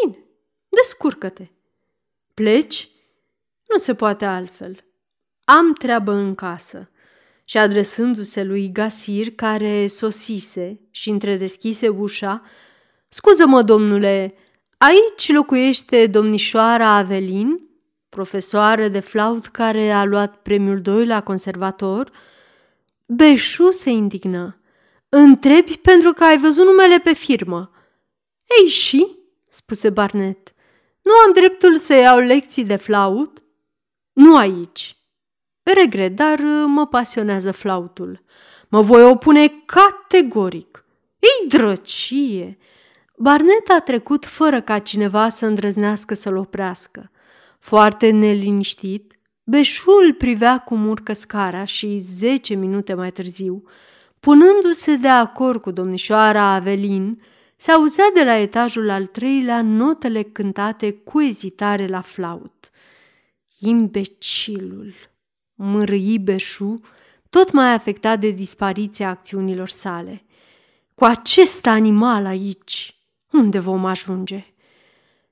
Bine, 0.00 0.24
descurcă-te. 0.68 1.48
Pleci? 2.34 2.90
Nu 3.68 3.78
se 3.78 3.94
poate 3.94 4.24
altfel. 4.24 4.84
Am 5.44 5.72
treabă 5.72 6.12
în 6.12 6.34
casă. 6.34 6.90
Și 7.52 7.58
adresându-se 7.58 8.44
lui 8.44 8.70
Gasir, 8.72 9.30
care 9.30 9.86
sosise 9.86 10.80
și 10.90 11.10
întredeschise 11.10 11.88
ușa, 11.88 12.42
Scuză-mă, 13.08 13.62
domnule, 13.62 14.34
aici 14.78 15.32
locuiește 15.32 16.06
domnișoara 16.06 16.88
Avelin, 16.88 17.68
profesoară 18.08 18.88
de 18.88 19.00
flaut 19.00 19.46
care 19.46 19.90
a 19.90 20.04
luat 20.04 20.36
premiul 20.36 20.80
2 20.80 21.06
la 21.06 21.22
conservator? 21.22 22.12
Beșu 23.06 23.70
se 23.70 23.90
indignă. 23.90 24.60
Întrebi 25.08 25.76
pentru 25.76 26.12
că 26.12 26.24
ai 26.24 26.38
văzut 26.38 26.64
numele 26.64 26.98
pe 26.98 27.14
firmă. 27.14 27.70
Ei 28.60 28.68
și? 28.68 29.16
spuse 29.48 29.90
Barnet. 29.90 30.52
Nu 31.02 31.12
am 31.26 31.32
dreptul 31.32 31.78
să 31.78 31.94
iau 31.94 32.18
lecții 32.18 32.64
de 32.64 32.76
flaut? 32.76 33.42
Nu 34.12 34.36
aici. 34.36 35.01
Regret, 35.62 36.16
dar 36.16 36.38
mă 36.66 36.86
pasionează 36.86 37.52
flautul. 37.52 38.22
Mă 38.68 38.80
voi 38.80 39.04
opune 39.04 39.52
categoric. 39.66 40.84
Ei 41.18 41.48
drăcie! 41.48 42.58
Barnet 43.16 43.68
a 43.76 43.80
trecut 43.80 44.24
fără 44.24 44.60
ca 44.60 44.78
cineva 44.78 45.28
să 45.28 45.46
îndrăznească 45.46 46.14
să-l 46.14 46.36
oprească. 46.36 47.10
Foarte 47.58 48.10
neliniștit, 48.10 49.16
Beșul 49.44 50.14
privea 50.18 50.58
cum 50.58 50.88
urcă 50.88 51.12
scara 51.12 51.64
și 51.64 51.98
zece 51.98 52.54
minute 52.54 52.94
mai 52.94 53.12
târziu, 53.12 53.62
punându-se 54.20 54.96
de 54.96 55.08
acord 55.08 55.60
cu 55.60 55.70
domnișoara 55.70 56.42
Avelin, 56.42 57.22
se 57.56 57.70
auzea 57.70 58.04
de 58.14 58.24
la 58.24 58.36
etajul 58.36 58.90
al 58.90 59.06
treilea 59.06 59.62
notele 59.62 60.22
cântate 60.22 60.92
cu 60.92 61.20
ezitare 61.20 61.86
la 61.86 62.00
flaut. 62.00 62.70
Imbecilul! 63.58 64.94
Mărâi 65.64 66.18
Beșu, 66.18 66.80
tot 67.30 67.52
mai 67.52 67.72
afectat 67.72 68.20
de 68.20 68.30
dispariția 68.30 69.08
acțiunilor 69.08 69.68
sale. 69.68 70.24
Cu 70.94 71.04
acest 71.04 71.66
animal 71.66 72.26
aici, 72.26 72.96
unde 73.32 73.58
vom 73.58 73.84
ajunge? 73.84 74.44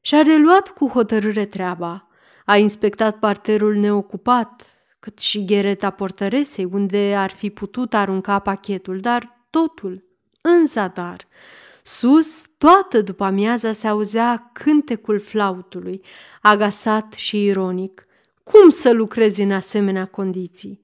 Și-a 0.01 0.23
reluat 0.23 0.69
cu 0.69 0.89
hotărâre 0.89 1.45
treaba. 1.45 2.09
A 2.45 2.57
inspectat 2.57 3.19
parterul 3.19 3.75
neocupat, 3.75 4.67
cât 5.01 5.19
și 5.19 5.45
ghereta 5.45 5.91
portăresei, 5.91 6.65
unde 6.65 7.15
ar 7.17 7.31
fi 7.31 7.51
putut 7.51 7.95
arunca 7.95 8.39
pachetul, 8.39 9.01
dar 9.01 9.45
totul 9.51 10.05
în 10.41 10.67
zadar. 10.67 11.27
Sus, 11.83 12.45
toată 12.59 13.01
după 13.01 13.25
amiaza 13.25 13.73
se 13.73 13.89
auzea 13.89 14.51
cântecul 14.53 15.21
flautului, 15.21 16.01
agasat 16.43 17.13
și 17.13 17.45
ironic. 17.45 18.05
Cum 18.53 18.71
să 18.71 18.91
lucrezi 18.91 19.43
în 19.43 19.53
asemenea 19.53 20.07
condiții? 20.07 20.81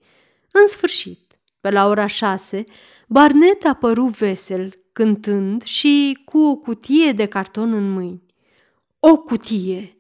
În 0.50 0.66
sfârșit, 0.66 1.38
pe 1.61 1.70
la 1.70 1.87
ora 1.87 2.06
șase, 2.06 2.64
Barnet 3.08 3.64
a 3.64 3.75
părut 3.75 4.16
vesel, 4.16 4.78
cântând 4.92 5.62
și 5.62 6.18
cu 6.25 6.38
o 6.38 6.56
cutie 6.56 7.12
de 7.12 7.26
carton 7.26 7.73
în 7.73 7.92
mâini. 7.92 8.23
O 9.00 9.18
cutie! 9.18 9.96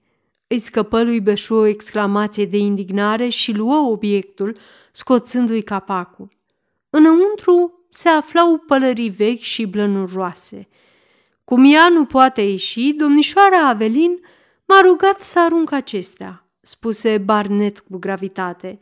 Îi 0.46 0.58
scăpă 0.58 1.02
lui 1.02 1.20
Beșu 1.20 1.54
o 1.54 1.64
exclamație 1.64 2.44
de 2.44 2.56
indignare 2.56 3.28
și 3.28 3.52
luă 3.52 3.76
obiectul, 3.76 4.56
scoțându-i 4.92 5.62
capacul. 5.62 6.28
Înăuntru 6.90 7.86
se 7.90 8.08
aflau 8.08 8.58
pălării 8.58 9.10
vechi 9.10 9.40
și 9.40 9.66
blănuroase. 9.66 10.68
Cum 11.44 11.72
ea 11.72 11.88
nu 11.88 12.04
poate 12.04 12.42
ieși, 12.42 12.92
domnișoara 12.92 13.68
Avelin 13.68 14.20
m-a 14.64 14.80
rugat 14.80 15.20
să 15.20 15.40
arunc 15.40 15.72
acestea, 15.72 16.45
spuse 16.66 17.18
Barnet 17.18 17.78
cu 17.78 17.98
gravitate. 17.98 18.78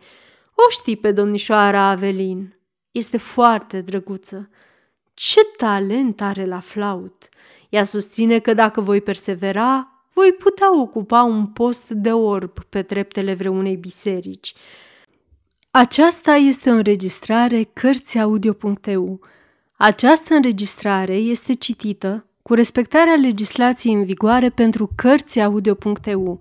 O 0.54 0.70
știi 0.70 0.96
pe 0.96 1.12
domnișoara 1.12 1.80
Avelin. 1.80 2.56
Este 2.90 3.16
foarte 3.16 3.80
drăguță. 3.80 4.50
Ce 5.14 5.40
talent 5.56 6.20
are 6.20 6.44
la 6.44 6.60
flaut! 6.60 7.28
Ea 7.68 7.84
susține 7.84 8.38
că 8.38 8.54
dacă 8.54 8.80
voi 8.80 9.00
persevera, 9.00 9.88
voi 10.12 10.32
putea 10.32 10.80
ocupa 10.80 11.22
un 11.22 11.46
post 11.46 11.88
de 11.88 12.12
orb 12.12 12.64
pe 12.68 12.82
treptele 12.82 13.34
vreunei 13.34 13.76
biserici. 13.76 14.54
Aceasta 15.70 16.32
este 16.32 16.70
o 16.70 16.74
înregistrare 16.74 17.62
Cărțiaudio.eu. 17.72 19.20
Această 19.76 20.34
înregistrare 20.34 21.14
este 21.14 21.52
citită 21.52 22.26
cu 22.42 22.54
respectarea 22.54 23.14
legislației 23.14 23.94
în 23.94 24.04
vigoare 24.04 24.50
pentru 24.50 24.90
Cărțiaudio.eu. 24.94 26.40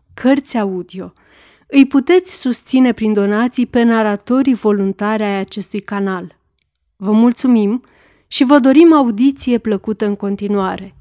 Cărți 0.21 0.57
Audio– 0.57 1.13
îi 1.73 1.87
puteți 1.87 2.39
susține 2.39 2.93
prin 2.93 3.13
donații 3.13 3.65
pe 3.65 3.83
naratorii 3.83 4.53
voluntari 4.53 5.23
ai 5.23 5.39
acestui 5.39 5.79
canal. 5.79 6.37
Vă 6.95 7.11
mulțumim 7.11 7.83
și 8.27 8.43
vă 8.43 8.59
dorim 8.59 8.93
audiție 8.93 9.57
plăcută 9.57 10.05
în 10.05 10.15
continuare. 10.15 10.95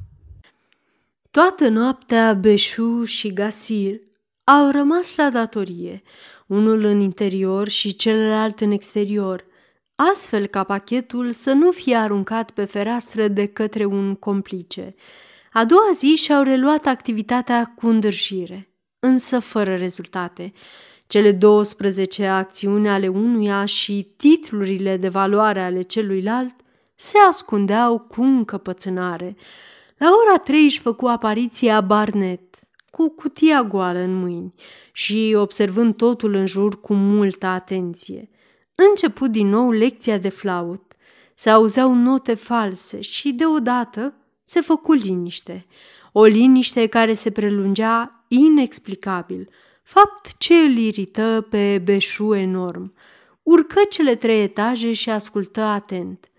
Toată 1.31 1.69
noaptea 1.69 2.33
Beșu 2.35 3.05
și 3.05 3.33
Gasir 3.33 4.01
au 4.45 4.71
rămas 4.71 5.17
la 5.17 5.31
datorie, 5.31 6.03
unul 6.47 6.85
în 6.85 7.01
interior 7.01 7.69
și 7.69 7.97
celălalt 7.97 8.61
în 8.61 8.71
exterior, 8.71 9.45
astfel 9.95 10.47
ca 10.47 10.65
pachetul 10.65 11.31
să 11.31 11.53
nu 11.53 11.71
fie 11.71 11.97
aruncat 11.97 12.51
pe 12.51 12.65
fereastră 12.65 13.29
de 13.29 13.47
către 13.47 13.85
un 13.85 14.15
complice. 14.15 14.95
A 15.53 15.65
doua 15.65 15.91
zi 15.95 16.17
și-au 16.17 16.43
reluat 16.43 16.87
activitatea 16.87 17.73
cu 17.77 17.87
îndârjire 17.87 18.70
însă 19.01 19.39
fără 19.39 19.77
rezultate. 19.77 20.53
Cele 21.07 21.33
12 21.33 22.27
acțiuni 22.27 22.89
ale 22.89 23.09
unuia 23.09 23.65
și 23.65 24.13
titlurile 24.17 24.97
de 24.97 25.09
valoare 25.09 25.61
ale 25.61 25.83
celuilalt 25.83 26.55
se 26.95 27.19
ascundeau 27.29 27.99
cu 27.99 28.23
încăpățânare. 28.23 29.37
La 29.97 30.09
ora 30.27 30.39
trei 30.39 30.65
își 30.65 30.81
făcu 30.81 31.07
apariția 31.07 31.81
Barnet, 31.81 32.59
cu 32.91 33.09
cutia 33.09 33.63
goală 33.63 33.99
în 33.99 34.15
mâini 34.15 34.55
și 34.93 35.35
observând 35.37 35.97
totul 35.97 36.35
în 36.35 36.47
jur 36.47 36.81
cu 36.81 36.95
multă 36.95 37.47
atenție. 37.47 38.31
Început 38.75 39.31
din 39.31 39.49
nou 39.49 39.71
lecția 39.71 40.19
de 40.19 40.29
flaut. 40.29 40.93
Se 41.35 41.51
auzeau 41.51 41.95
note 41.95 42.35
false 42.35 43.01
și 43.01 43.33
deodată 43.33 44.15
se 44.45 44.61
făcu 44.61 44.93
liniște. 44.93 45.67
O 46.13 46.25
liniște 46.25 46.87
care 46.87 47.13
se 47.13 47.31
prelungea 47.31 48.20
inexplicabil, 48.33 49.49
fapt 49.83 50.39
ce 50.39 50.55
îl 50.55 50.77
irită 50.77 51.47
pe 51.51 51.79
Beșu 51.85 52.35
enorm. 52.35 52.95
Urcă 53.43 53.81
cele 53.89 54.15
trei 54.15 54.43
etaje 54.43 54.93
și 54.93 55.11
ascultă 55.11 55.61
atent. 55.61 56.31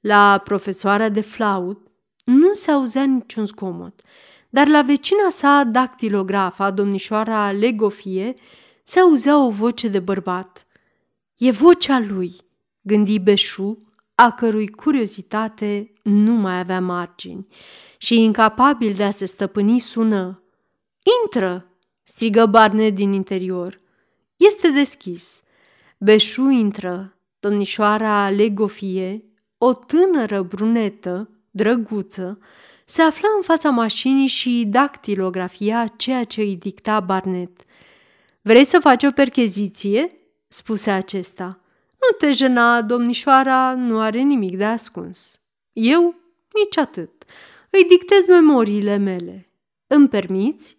La 0.00 0.40
profesoara 0.44 1.08
de 1.08 1.20
flaut 1.20 1.86
nu 2.24 2.52
se 2.52 2.70
auzea 2.70 3.04
niciun 3.04 3.46
zgomot, 3.46 4.02
dar 4.48 4.68
la 4.68 4.82
vecina 4.82 5.30
sa 5.30 5.64
dactilografa, 5.64 6.70
domnișoara 6.70 7.50
Legofie, 7.50 8.34
se 8.82 9.00
auzea 9.00 9.44
o 9.44 9.50
voce 9.50 9.88
de 9.88 9.98
bărbat. 9.98 10.66
E 11.36 11.50
vocea 11.50 12.04
lui, 12.08 12.32
gândi 12.80 13.18
Beșu, 13.18 13.92
a 14.14 14.30
cărui 14.30 14.68
curiozitate 14.68 15.92
nu 16.02 16.32
mai 16.32 16.58
avea 16.58 16.80
margini 16.80 17.46
și 17.98 18.22
incapabil 18.22 18.94
de 18.94 19.04
a 19.04 19.10
se 19.10 19.24
stăpâni 19.24 19.78
sună 19.78 20.41
Intră!" 21.22 21.66
strigă 22.02 22.46
Barnet 22.46 22.94
din 22.94 23.12
interior. 23.12 23.80
Este 24.36 24.70
deschis. 24.70 25.42
Beșu 25.98 26.48
intră. 26.48 27.16
Domnișoara 27.40 28.30
Legofie, 28.30 29.24
o 29.58 29.74
tânără 29.74 30.42
brunetă, 30.42 31.30
drăguță, 31.50 32.38
se 32.84 33.02
afla 33.02 33.28
în 33.36 33.42
fața 33.42 33.70
mașinii 33.70 34.26
și 34.26 34.64
dactilografia 34.68 35.86
ceea 35.86 36.24
ce 36.24 36.40
îi 36.40 36.56
dicta 36.56 37.00
Barnet. 37.00 37.64
Vrei 38.40 38.64
să 38.64 38.78
faci 38.78 39.02
o 39.02 39.10
percheziție?" 39.10 40.16
spuse 40.48 40.90
acesta. 40.90 41.60
Nu 41.90 42.16
te 42.18 42.30
jena, 42.30 42.82
domnișoara 42.82 43.74
nu 43.74 44.00
are 44.00 44.20
nimic 44.20 44.56
de 44.56 44.64
ascuns. 44.64 45.40
Eu 45.72 46.14
nici 46.54 46.76
atât. 46.76 47.24
Îi 47.70 47.84
dictez 47.84 48.26
memoriile 48.26 48.96
mele. 48.96 49.50
Îmi 49.86 50.08
permiți?" 50.08 50.76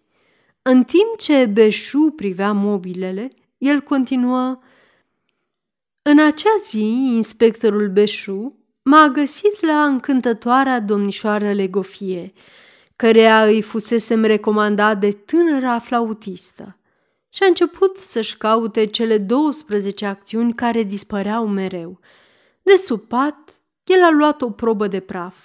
În 0.66 0.84
timp 0.84 1.16
ce 1.18 1.46
Beșu 1.46 2.12
privea 2.16 2.52
mobilele, 2.52 3.30
el 3.58 3.80
continuă 3.80 4.58
În 6.02 6.18
acea 6.18 6.56
zi, 6.64 7.12
inspectorul 7.14 7.88
Beșu 7.88 8.58
m-a 8.82 9.08
găsit 9.08 9.66
la 9.66 9.84
încântătoarea 9.84 10.80
domnișoară 10.80 11.52
Legofie, 11.52 12.32
cărea 12.96 13.44
îi 13.44 13.62
fusesem 13.62 14.24
recomandat 14.24 14.98
de 14.98 15.10
tânăra 15.10 15.78
flautistă 15.78 16.78
și 17.28 17.42
a 17.42 17.46
început 17.46 17.96
să-și 17.96 18.36
caute 18.36 18.86
cele 18.86 19.18
12 19.18 20.06
acțiuni 20.06 20.54
care 20.54 20.82
dispăreau 20.82 21.46
mereu. 21.46 22.00
De 22.62 22.76
sub 22.76 23.00
pat, 23.00 23.60
el 23.84 24.02
a 24.02 24.10
luat 24.10 24.42
o 24.42 24.50
probă 24.50 24.86
de 24.86 25.00
praf, 25.00 25.36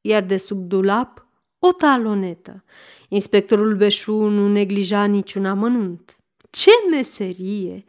iar 0.00 0.22
de 0.22 0.36
sub 0.36 0.68
dulap 0.68 1.26
o 1.58 1.72
talonetă. 1.72 2.64
Inspectorul 3.08 3.76
Beșu 3.76 4.12
nu 4.12 4.48
neglija 4.48 5.04
niciun 5.04 5.46
amănunt. 5.46 6.16
Ce 6.50 6.70
meserie! 6.90 7.84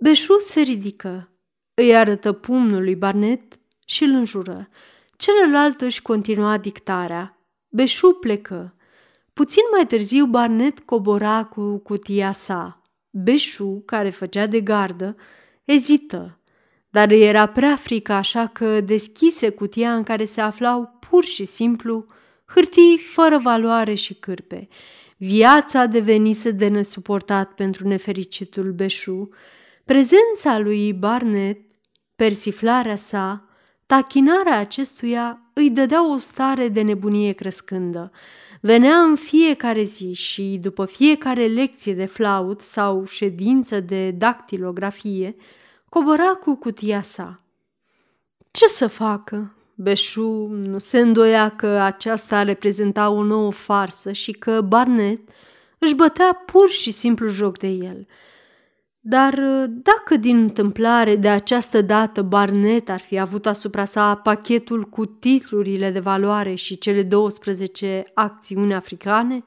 Beșu 0.00 0.38
se 0.38 0.60
ridică, 0.60 1.32
îi 1.74 1.96
arătă 1.96 2.32
pumnul 2.32 2.82
lui 2.82 2.94
Barnet 2.94 3.58
și 3.86 4.04
îl 4.04 4.10
înjură. 4.10 4.68
Celălalt 5.16 5.80
își 5.80 6.02
continua 6.02 6.58
dictarea. 6.58 7.38
Beșu 7.68 8.12
plecă. 8.12 8.74
Puțin 9.32 9.62
mai 9.72 9.86
târziu 9.86 10.26
Barnet 10.26 10.78
cobora 10.78 11.44
cu 11.44 11.78
cutia 11.78 12.32
sa. 12.32 12.82
Beșu, 13.10 13.82
care 13.86 14.10
făcea 14.10 14.46
de 14.46 14.60
gardă, 14.60 15.16
ezită, 15.64 16.38
dar 16.90 17.10
era 17.10 17.46
prea 17.46 17.76
frică 17.76 18.12
așa 18.12 18.46
că 18.46 18.80
deschise 18.80 19.48
cutia 19.48 19.94
în 19.94 20.02
care 20.02 20.24
se 20.24 20.40
aflau 20.40 20.98
pur 21.08 21.24
și 21.24 21.44
simplu 21.44 22.06
hârtii 22.54 22.98
fără 22.98 23.38
valoare 23.38 23.94
și 23.94 24.14
cârpe. 24.14 24.68
Viața 25.16 25.86
devenise 25.86 26.50
de 26.50 26.68
nesuportat 26.68 27.52
pentru 27.52 27.88
nefericitul 27.88 28.72
Beșu. 28.72 29.28
Prezența 29.84 30.58
lui 30.58 30.92
Barnet, 30.92 31.58
persiflarea 32.16 32.96
sa, 32.96 33.44
tachinarea 33.86 34.58
acestuia 34.58 35.40
îi 35.52 35.70
dădea 35.70 36.12
o 36.12 36.16
stare 36.16 36.68
de 36.68 36.82
nebunie 36.82 37.32
crescândă. 37.32 38.10
Venea 38.60 38.96
în 38.96 39.16
fiecare 39.16 39.82
zi 39.82 40.12
și, 40.12 40.58
după 40.60 40.84
fiecare 40.84 41.46
lecție 41.46 41.94
de 41.94 42.06
flaut 42.06 42.60
sau 42.60 43.04
ședință 43.04 43.80
de 43.80 44.10
dactilografie, 44.10 45.36
cobora 45.88 46.34
cu 46.34 46.54
cutia 46.54 47.02
sa. 47.02 47.40
Ce 48.50 48.66
să 48.66 48.86
facă? 48.86 49.54
Beșu 49.74 50.46
nu 50.50 50.78
se 50.78 50.98
îndoia 50.98 51.48
că 51.48 51.66
aceasta 51.66 52.42
reprezenta 52.42 53.10
o 53.10 53.22
nouă 53.22 53.50
farsă 53.50 54.12
și 54.12 54.32
că 54.32 54.60
Barnet 54.60 55.20
își 55.78 55.94
bătea 55.94 56.42
pur 56.46 56.70
și 56.70 56.90
simplu 56.90 57.28
joc 57.28 57.58
de 57.58 57.66
el. 57.66 58.06
Dar 59.00 59.34
dacă 59.68 60.16
din 60.16 60.36
întâmplare 60.36 61.16
de 61.16 61.28
această 61.28 61.80
dată 61.80 62.22
Barnet 62.22 62.88
ar 62.88 63.00
fi 63.00 63.18
avut 63.18 63.46
asupra 63.46 63.84
sa 63.84 64.14
pachetul 64.14 64.84
cu 64.84 65.06
titlurile 65.06 65.90
de 65.90 65.98
valoare 65.98 66.54
și 66.54 66.78
cele 66.78 67.02
12 67.02 68.04
acțiuni 68.14 68.74
africane, 68.74 69.44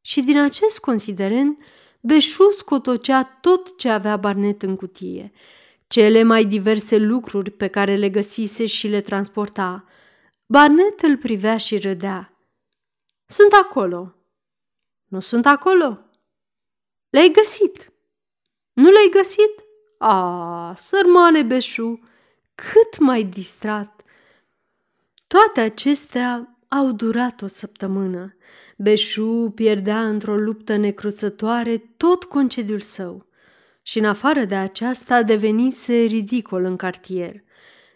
și 0.00 0.20
din 0.20 0.38
acest 0.38 0.78
considerent 0.78 1.58
Beșu 2.00 2.52
scotocea 2.56 3.38
tot 3.40 3.78
ce 3.78 3.88
avea 3.88 4.16
Barnet 4.16 4.62
în 4.62 4.76
cutie– 4.76 5.32
cele 5.86 6.22
mai 6.22 6.44
diverse 6.44 6.96
lucruri 6.96 7.50
pe 7.50 7.68
care 7.68 7.94
le 7.94 8.10
găsise 8.10 8.66
și 8.66 8.88
le 8.88 9.00
transporta. 9.00 9.84
Barnet 10.46 11.00
îl 11.00 11.16
privea 11.16 11.56
și 11.56 11.78
râdea. 11.78 12.38
Sunt 13.26 13.52
acolo. 13.52 14.14
Nu 15.04 15.20
sunt 15.20 15.46
acolo. 15.46 15.98
Le-ai 17.10 17.30
găsit. 17.30 17.92
Nu 18.72 18.90
le-ai 18.90 19.10
găsit? 19.12 19.64
A, 19.98 20.74
sărmane 20.76 21.42
Beșu, 21.42 22.00
cât 22.54 22.98
mai 22.98 23.24
distrat. 23.24 24.02
Toate 25.26 25.60
acestea 25.60 26.56
au 26.68 26.92
durat 26.92 27.42
o 27.42 27.46
săptămână. 27.46 28.36
Beșu 28.78 29.52
pierdea 29.54 30.08
într-o 30.08 30.36
luptă 30.36 30.76
necruțătoare 30.76 31.78
tot 31.78 32.24
concediul 32.24 32.80
său 32.80 33.25
și 33.88 33.98
în 33.98 34.04
afară 34.04 34.44
de 34.44 34.54
aceasta 34.54 35.22
devenise 35.22 35.94
ridicol 35.94 36.64
în 36.64 36.76
cartier. 36.76 37.34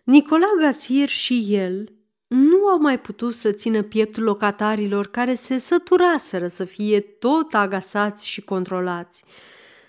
Nicola 0.04 0.46
Gasir 0.60 1.08
și 1.08 1.46
el 1.48 1.92
nu 2.26 2.66
au 2.66 2.78
mai 2.80 3.00
putut 3.00 3.34
să 3.34 3.52
țină 3.52 3.82
pieptul 3.82 4.22
locatarilor 4.22 5.06
care 5.06 5.34
se 5.34 5.58
săturaseră 5.58 6.46
să 6.46 6.64
fie 6.64 7.00
tot 7.00 7.54
agasați 7.54 8.28
și 8.28 8.40
controlați. 8.40 9.24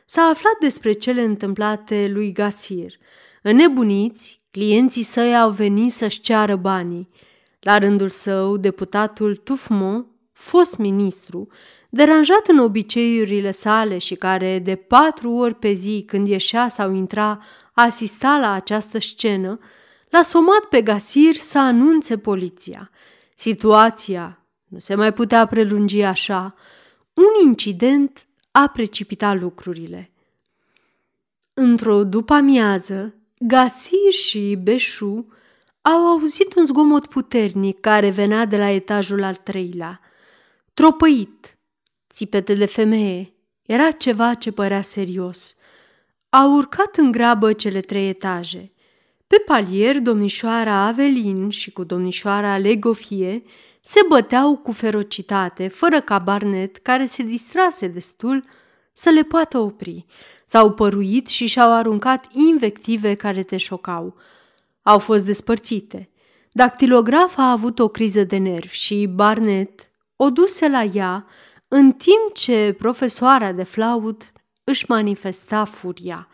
S-a 0.05 0.21
aflat 0.21 0.57
despre 0.59 0.91
cele 0.91 1.21
întâmplate 1.21 2.09
lui 2.13 2.31
Gasir. 2.31 2.93
Înnebuniți, 3.41 4.41
clienții 4.51 5.03
săi 5.03 5.37
au 5.37 5.49
venit 5.49 5.91
să-și 5.91 6.21
ceară 6.21 6.55
banii. 6.55 7.09
La 7.59 7.77
rândul 7.77 8.09
său, 8.09 8.57
deputatul 8.57 9.35
Tufmo, 9.35 10.05
fost 10.31 10.77
ministru, 10.77 11.47
deranjat 11.93 12.47
în 12.47 12.57
obiceiurile 12.57 13.51
sale 13.51 13.97
și 13.97 14.15
care 14.15 14.59
de 14.59 14.75
patru 14.75 15.31
ori 15.31 15.55
pe 15.55 15.71
zi 15.71 16.03
când 16.07 16.27
ieșea 16.27 16.67
sau 16.67 16.93
intra 16.93 17.43
asista 17.73 18.37
la 18.37 18.51
această 18.51 18.99
scenă, 18.99 19.59
l-a 20.09 20.21
somat 20.21 20.63
pe 20.69 20.81
Gasir 20.81 21.33
să 21.33 21.59
anunțe 21.59 22.17
poliția. 22.17 22.89
Situația 23.35 24.45
nu 24.67 24.79
se 24.79 24.95
mai 24.95 25.13
putea 25.13 25.45
prelungi 25.45 26.01
așa. 26.01 26.55
Un 27.13 27.47
incident 27.47 28.27
a 28.51 28.67
precipitat 28.67 29.39
lucrurile. 29.39 30.11
Într-o 31.53 32.03
după-amiază, 32.03 33.15
Gasir 33.37 34.11
și 34.11 34.57
Beșu 34.63 35.27
au 35.81 36.07
auzit 36.07 36.55
un 36.55 36.65
zgomot 36.65 37.05
puternic 37.05 37.79
care 37.79 38.09
venea 38.09 38.45
de 38.45 38.57
la 38.57 38.69
etajul 38.69 39.23
al 39.23 39.35
treilea. 39.35 39.99
Tropăit, 40.73 41.57
țipete 42.11 42.53
de 42.53 42.65
femeie. 42.65 43.33
Era 43.61 43.91
ceva 43.91 44.33
ce 44.33 44.51
părea 44.51 44.81
serios. 44.81 45.55
A 46.29 46.45
urcat 46.45 46.95
în 46.95 47.11
grabă 47.11 47.53
cele 47.53 47.81
trei 47.81 48.09
etaje. 48.09 48.71
Pe 49.27 49.35
palier, 49.45 49.99
domnișoara 49.99 50.73
Avelin 50.73 51.49
și 51.49 51.71
cu 51.71 51.83
domnișoara 51.83 52.57
Legofie 52.57 53.43
se 53.81 53.99
băteau 54.07 54.57
cu 54.57 54.71
ferocitate, 54.71 55.67
fără 55.67 56.01
ca 56.01 56.19
Barnet, 56.19 56.77
care 56.77 57.05
se 57.05 57.23
distrase 57.23 57.87
destul, 57.87 58.43
să 58.93 59.09
le 59.09 59.23
poată 59.23 59.57
opri. 59.57 60.05
S-au 60.45 60.71
păruit 60.71 61.27
și 61.27 61.45
și-au 61.45 61.71
aruncat 61.71 62.27
invective 62.33 63.13
care 63.13 63.43
te 63.43 63.57
șocau. 63.57 64.15
Au 64.81 64.99
fost 64.99 65.25
despărțite. 65.25 66.09
Dactilografa 66.51 67.43
a 67.43 67.51
avut 67.51 67.79
o 67.79 67.87
criză 67.87 68.23
de 68.23 68.37
nervi 68.37 68.75
și 68.75 69.05
Barnet 69.05 69.91
o 70.15 70.29
duse 70.29 70.69
la 70.69 70.83
ea 70.83 71.25
în 71.73 71.91
timp 71.91 72.33
ce 72.33 72.75
profesoara 72.77 73.51
de 73.51 73.63
flaut 73.63 74.31
își 74.63 74.85
manifesta 74.87 75.65
furia. 75.65 76.27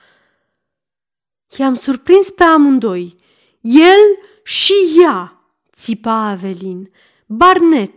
I-am 1.57 1.75
surprins 1.75 2.29
pe 2.29 2.43
amândoi, 2.43 3.15
el 3.61 4.17
și 4.43 4.73
ea, 5.03 5.41
țipa 5.75 6.27
Avelin. 6.27 6.91
Barnet, 7.25 7.93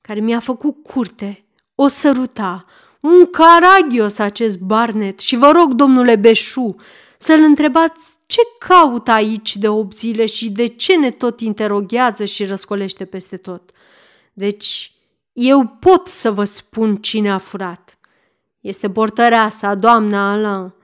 care 0.00 0.20
mi-a 0.20 0.40
făcut 0.40 0.82
curte, 0.82 1.44
o 1.74 1.86
săruta. 1.86 2.64
Un 3.00 3.30
caragios 3.30 4.18
acest 4.18 4.58
Barnet 4.58 5.18
și 5.18 5.36
vă 5.36 5.50
rog, 5.50 5.72
domnule 5.72 6.16
Beșu, 6.16 6.76
să-l 7.18 7.40
întrebați 7.40 8.00
ce 8.26 8.40
caută 8.58 9.10
aici 9.10 9.56
de 9.56 9.68
8 9.68 9.96
zile 9.96 10.26
și 10.26 10.50
de 10.50 10.66
ce 10.66 10.96
ne 10.96 11.10
tot 11.10 11.40
interoghează 11.40 12.24
și 12.24 12.44
răscolește 12.44 13.04
peste 13.04 13.36
tot. 13.36 13.70
Deci, 14.32 14.94
eu 15.42 15.66
pot 15.66 16.06
să 16.06 16.30
vă 16.30 16.44
spun 16.44 16.96
cine 16.96 17.30
a 17.30 17.38
furat. 17.38 17.98
Este 18.60 18.92
sa, 19.50 19.74
doamna 19.74 20.30
Alain. 20.30 20.74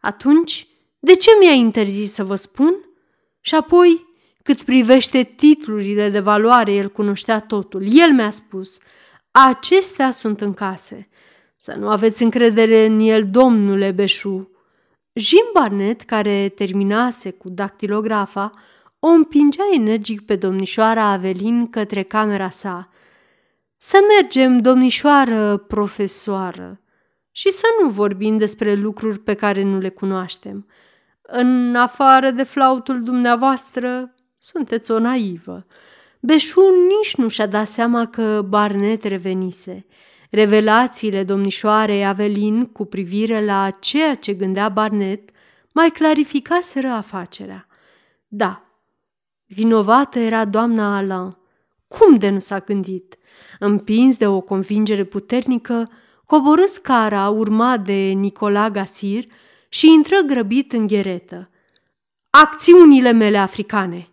Atunci, 0.00 0.68
de 0.98 1.14
ce 1.14 1.30
mi-a 1.40 1.52
interzis 1.52 2.12
să 2.12 2.24
vă 2.24 2.34
spun? 2.34 2.74
Și 3.40 3.54
apoi, 3.54 4.06
cât 4.42 4.62
privește 4.62 5.22
titlurile 5.22 6.08
de 6.08 6.20
valoare, 6.20 6.72
el 6.72 6.88
cunoștea 6.88 7.40
totul. 7.40 7.86
El 7.98 8.12
mi-a 8.12 8.30
spus, 8.30 8.78
acestea 9.30 10.10
sunt 10.10 10.40
în 10.40 10.54
case. 10.54 11.08
Să 11.56 11.74
nu 11.78 11.88
aveți 11.88 12.22
încredere 12.22 12.84
în 12.84 13.00
el, 13.00 13.26
domnule 13.30 13.90
Beșu. 13.90 14.50
Jim 15.12 15.50
Barnett, 15.52 16.02
care 16.02 16.48
terminase 16.48 17.30
cu 17.30 17.48
dactilografa, 17.48 18.50
o 18.98 19.06
împingea 19.06 19.64
energic 19.72 20.26
pe 20.26 20.36
domnișoara 20.36 21.02
Avelin 21.02 21.70
către 21.70 22.02
camera 22.02 22.50
sa– 22.50 22.86
să 23.84 23.98
mergem, 24.18 24.58
domnișoară 24.58 25.56
profesoară, 25.56 26.80
și 27.30 27.50
să 27.50 27.66
nu 27.82 27.88
vorbim 27.88 28.38
despre 28.38 28.74
lucruri 28.74 29.18
pe 29.18 29.34
care 29.34 29.62
nu 29.62 29.78
le 29.78 29.88
cunoaștem. 29.88 30.66
În 31.22 31.74
afară 31.76 32.30
de 32.30 32.42
flautul 32.42 33.02
dumneavoastră, 33.02 34.14
sunteți 34.38 34.90
o 34.90 34.98
naivă. 34.98 35.66
Beșun 36.20 36.72
nici 36.98 37.14
nu 37.14 37.28
și-a 37.28 37.46
dat 37.46 37.66
seama 37.68 38.06
că 38.06 38.42
Barnet 38.48 39.04
revenise. 39.04 39.86
Revelațiile 40.30 41.24
domnișoarei 41.24 42.06
Avelin 42.06 42.66
cu 42.66 42.84
privire 42.84 43.44
la 43.44 43.70
ceea 43.70 44.14
ce 44.14 44.34
gândea 44.34 44.68
Barnet 44.68 45.30
mai 45.74 45.90
clarificaseră 45.90 46.88
afacerea. 46.88 47.66
Da, 48.28 48.62
vinovată 49.46 50.18
era 50.18 50.44
doamna 50.44 50.96
Alain. 50.96 51.40
Cum 51.98 52.16
de 52.16 52.28
nu 52.28 52.38
s-a 52.38 52.58
gândit? 52.58 53.16
Împins 53.58 54.16
de 54.16 54.26
o 54.26 54.40
convingere 54.40 55.04
puternică, 55.04 55.88
coborâ 56.26 56.66
scara 56.66 57.28
urmat 57.28 57.84
de 57.84 57.92
Nicola 57.92 58.70
Gasir 58.70 59.24
și 59.68 59.86
intră 59.92 60.20
grăbit 60.26 60.72
în 60.72 60.86
gheretă. 60.86 61.50
Acțiunile 62.30 63.12
mele 63.12 63.38
africane! 63.38 64.08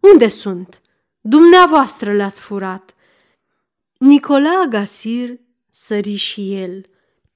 Unde 0.00 0.28
sunt? 0.28 0.80
Dumneavoastră 1.20 2.12
le-ați 2.12 2.40
furat. 2.40 2.94
Nicola 3.98 4.64
Gasir 4.68 5.40
sări 5.70 6.14
și 6.14 6.54
el. 6.54 6.86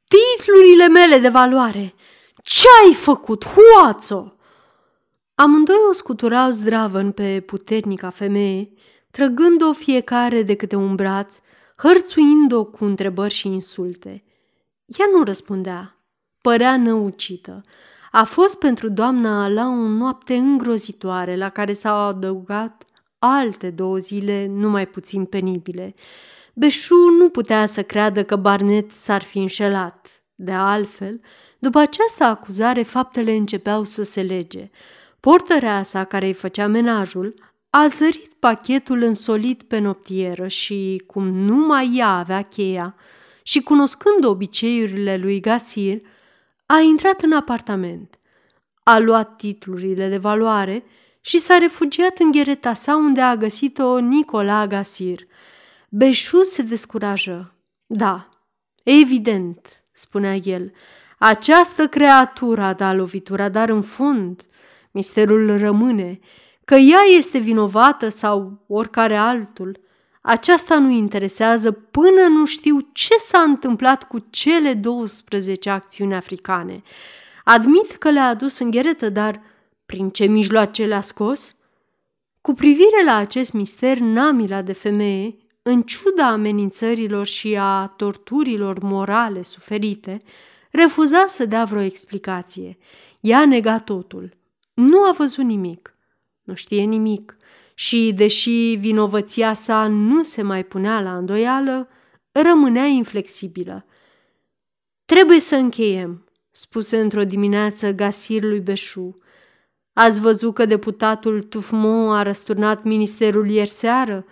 Titlurile 0.08 0.88
mele 0.88 1.18
de 1.18 1.28
valoare! 1.28 1.94
Ce 2.42 2.66
ai 2.84 2.94
făcut, 2.94 3.44
Huațo? 3.44 4.34
Amândoi 5.34 5.76
o 5.88 5.92
scuturau 5.92 6.50
zdravăn 6.50 7.12
pe 7.12 7.40
puternica 7.40 8.10
femeie, 8.10 8.72
trăgând-o 9.10 9.72
fiecare 9.72 10.42
de 10.42 10.54
câte 10.54 10.76
un 10.76 10.94
braț, 10.94 11.38
hărțuind-o 11.76 12.64
cu 12.64 12.84
întrebări 12.84 13.34
și 13.34 13.46
insulte. 13.46 14.24
Ea 14.84 15.06
nu 15.14 15.22
răspundea, 15.22 15.96
părea 16.40 16.76
năucită. 16.76 17.60
A 18.10 18.24
fost 18.24 18.58
pentru 18.58 18.88
doamna 18.88 19.48
la 19.48 19.66
o 19.66 19.88
noapte 19.88 20.34
îngrozitoare 20.34 21.36
la 21.36 21.48
care 21.48 21.72
s-au 21.72 21.96
adăugat 21.96 22.84
alte 23.18 23.70
două 23.70 23.96
zile 23.96 24.46
numai 24.46 24.86
puțin 24.86 25.24
penibile. 25.24 25.94
Beșu 26.54 26.94
nu 27.18 27.28
putea 27.28 27.66
să 27.66 27.82
creadă 27.82 28.24
că 28.24 28.36
Barnet 28.36 28.90
s-ar 28.90 29.22
fi 29.22 29.38
înșelat. 29.38 30.22
De 30.34 30.52
altfel, 30.52 31.20
după 31.58 31.78
această 31.78 32.24
acuzare, 32.24 32.82
faptele 32.82 33.32
începeau 33.32 33.84
să 33.84 34.02
se 34.02 34.22
lege. 34.22 34.70
Portăreasa 35.20 36.04
care 36.04 36.26
îi 36.26 36.32
făcea 36.32 36.66
menajul 36.66 37.34
a 37.70 37.86
zărit 37.86 38.32
pachetul 38.38 39.02
însolit 39.02 39.62
pe 39.62 39.78
noptieră 39.78 40.48
și, 40.48 41.02
cum 41.06 41.28
numai 41.28 41.90
ea 41.94 42.08
avea 42.08 42.42
cheia 42.42 42.94
și 43.42 43.60
cunoscând 43.60 44.24
obiceiurile 44.24 45.16
lui 45.16 45.40
Gasir, 45.40 46.00
a 46.66 46.78
intrat 46.78 47.22
în 47.22 47.32
apartament. 47.32 48.18
A 48.82 48.98
luat 48.98 49.36
titlurile 49.36 50.08
de 50.08 50.16
valoare 50.16 50.84
și 51.20 51.38
s-a 51.38 51.58
refugiat 51.58 52.18
în 52.18 52.30
ghereta 52.30 52.74
sa 52.74 52.96
unde 52.96 53.20
a 53.20 53.36
găsit-o 53.36 53.98
Nicola 53.98 54.66
Gasir. 54.66 55.20
Beșu 55.88 56.42
se 56.42 56.62
descurajă. 56.62 57.54
Da, 57.86 58.28
evident, 58.82 59.82
spunea 59.92 60.34
el, 60.34 60.72
această 61.18 61.88
creatură 61.88 62.62
a 62.62 62.72
dat 62.72 62.96
lovitura, 62.96 63.48
dar 63.48 63.68
în 63.68 63.82
fund 63.82 64.42
misterul 64.90 65.58
rămâne 65.58 66.18
că 66.70 66.76
ea 66.76 67.00
este 67.16 67.38
vinovată 67.38 68.08
sau 68.08 68.64
oricare 68.66 69.16
altul. 69.16 69.80
Aceasta 70.20 70.78
nu 70.78 70.90
interesează 70.90 71.72
până 71.72 72.26
nu 72.28 72.44
știu 72.44 72.78
ce 72.92 73.14
s-a 73.14 73.40
întâmplat 73.40 74.04
cu 74.04 74.18
cele 74.30 74.74
12 74.74 75.70
acțiuni 75.70 76.14
africane. 76.14 76.82
Admit 77.44 77.90
că 77.92 78.10
le-a 78.10 78.26
adus 78.26 78.58
în 78.58 78.70
gheretă, 78.70 79.08
dar 79.08 79.40
prin 79.86 80.10
ce 80.10 80.24
mijloace 80.24 80.84
le-a 80.84 81.00
scos? 81.00 81.56
Cu 82.40 82.54
privire 82.54 83.04
la 83.04 83.16
acest 83.16 83.52
mister, 83.52 83.98
Namila 83.98 84.62
de 84.62 84.72
femeie, 84.72 85.36
în 85.62 85.82
ciuda 85.82 86.26
amenințărilor 86.26 87.26
și 87.26 87.56
a 87.60 87.86
torturilor 87.86 88.78
morale 88.78 89.42
suferite, 89.42 90.22
refuza 90.70 91.24
să 91.26 91.44
dea 91.44 91.64
vreo 91.64 91.82
explicație. 91.82 92.78
Ea 93.20 93.46
nega 93.46 93.78
totul. 93.78 94.36
Nu 94.74 95.02
a 95.02 95.12
văzut 95.12 95.44
nimic. 95.44 95.94
Nu 96.50 96.56
știe 96.56 96.82
nimic. 96.82 97.36
Și, 97.74 98.12
deși 98.14 98.76
vinovăția 98.78 99.54
sa 99.54 99.86
nu 99.86 100.22
se 100.22 100.42
mai 100.42 100.64
punea 100.64 101.00
la 101.00 101.16
îndoială, 101.16 101.88
rămânea 102.32 102.84
inflexibilă. 102.84 103.86
Trebuie 105.04 105.40
să 105.40 105.56
încheiem, 105.56 106.24
spuse 106.50 107.00
într-o 107.00 107.24
dimineață 107.24 107.92
Gasir 107.92 108.42
lui 108.42 108.60
Beșu. 108.60 109.18
Ați 109.92 110.20
văzut 110.20 110.54
că 110.54 110.64
deputatul 110.64 111.42
Tufmo 111.42 112.12
a 112.12 112.22
răsturnat 112.22 112.82
ministerul 112.82 113.48
ieri 113.48 113.68
seară? 113.68 114.24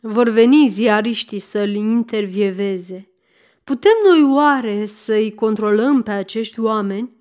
Vor 0.00 0.28
veni 0.28 0.68
ziariștii 0.68 1.38
să-l 1.38 1.74
intervieveze. 1.74 3.10
Putem 3.64 3.94
noi 4.04 4.32
oare 4.34 4.84
să-i 4.84 5.34
controlăm 5.34 6.02
pe 6.02 6.10
acești 6.10 6.60
oameni? 6.60 7.16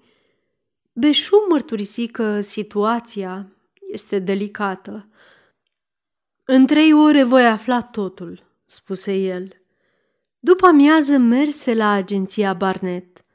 Beșu 0.94 1.46
mărturisi 1.50 2.08
că 2.08 2.42
situația 2.42 3.52
este 3.88 4.20
delicată. 4.20 5.10
În 6.44 6.66
trei 6.66 6.94
ore 6.94 7.24
voi 7.24 7.46
afla 7.46 7.82
totul, 7.82 8.44
spuse 8.66 9.14
el. 9.14 9.62
După 10.40 10.66
amiază 10.66 11.18
merse 11.18 11.74
la 11.74 11.92
agenția 11.92 12.54
Barnet. 12.54 13.26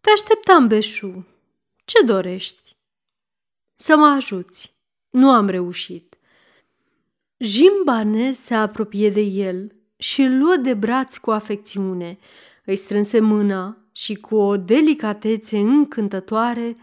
Te 0.00 0.10
așteptam, 0.10 0.66
Beșu. 0.66 1.26
Ce 1.84 2.04
dorești? 2.04 2.76
Să 3.74 3.96
mă 3.96 4.06
ajuți. 4.06 4.74
Nu 5.10 5.30
am 5.30 5.48
reușit. 5.48 6.18
Jim 7.36 7.72
Barnet 7.84 8.34
se 8.34 8.54
apropie 8.54 9.10
de 9.10 9.20
el 9.20 9.74
și 9.96 10.22
îl 10.22 10.38
luă 10.38 10.56
de 10.56 10.74
braț 10.74 11.16
cu 11.16 11.30
afecțiune. 11.30 12.18
Îi 12.64 12.76
strânse 12.76 13.20
mâna 13.20 13.78
și 13.92 14.14
cu 14.14 14.36
o 14.36 14.56
delicatețe 14.56 15.58
încântătoare 15.58 16.74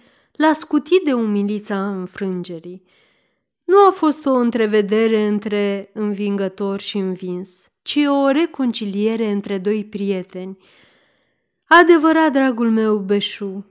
l-a 0.42 0.54
scutit 0.54 1.04
de 1.04 1.14
umilița 1.14 1.88
înfrângerii. 1.88 2.84
Nu 3.64 3.78
a 3.88 3.92
fost 3.92 4.26
o 4.26 4.34
întrevedere 4.34 5.26
între 5.26 5.90
învingător 5.94 6.80
și 6.80 6.98
învins, 6.98 7.72
ci 7.82 8.00
o 8.08 8.30
reconciliere 8.30 9.30
între 9.30 9.58
doi 9.58 9.86
prieteni. 9.86 10.58
Adevărat, 11.68 12.32
dragul 12.32 12.70
meu, 12.70 12.98
Beșu, 12.98 13.66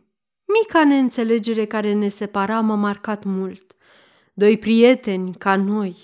mica 0.44 0.85
neînțelegere 0.85 1.64
care 1.64 1.92
ne 1.92 2.09
separa 2.09 2.61
m-a 2.61 2.74
marcat 2.74 3.24
mult. 3.24 3.76
Doi 4.35 4.59
prieteni 4.59 5.35
ca 5.35 5.56
noi, 5.56 5.96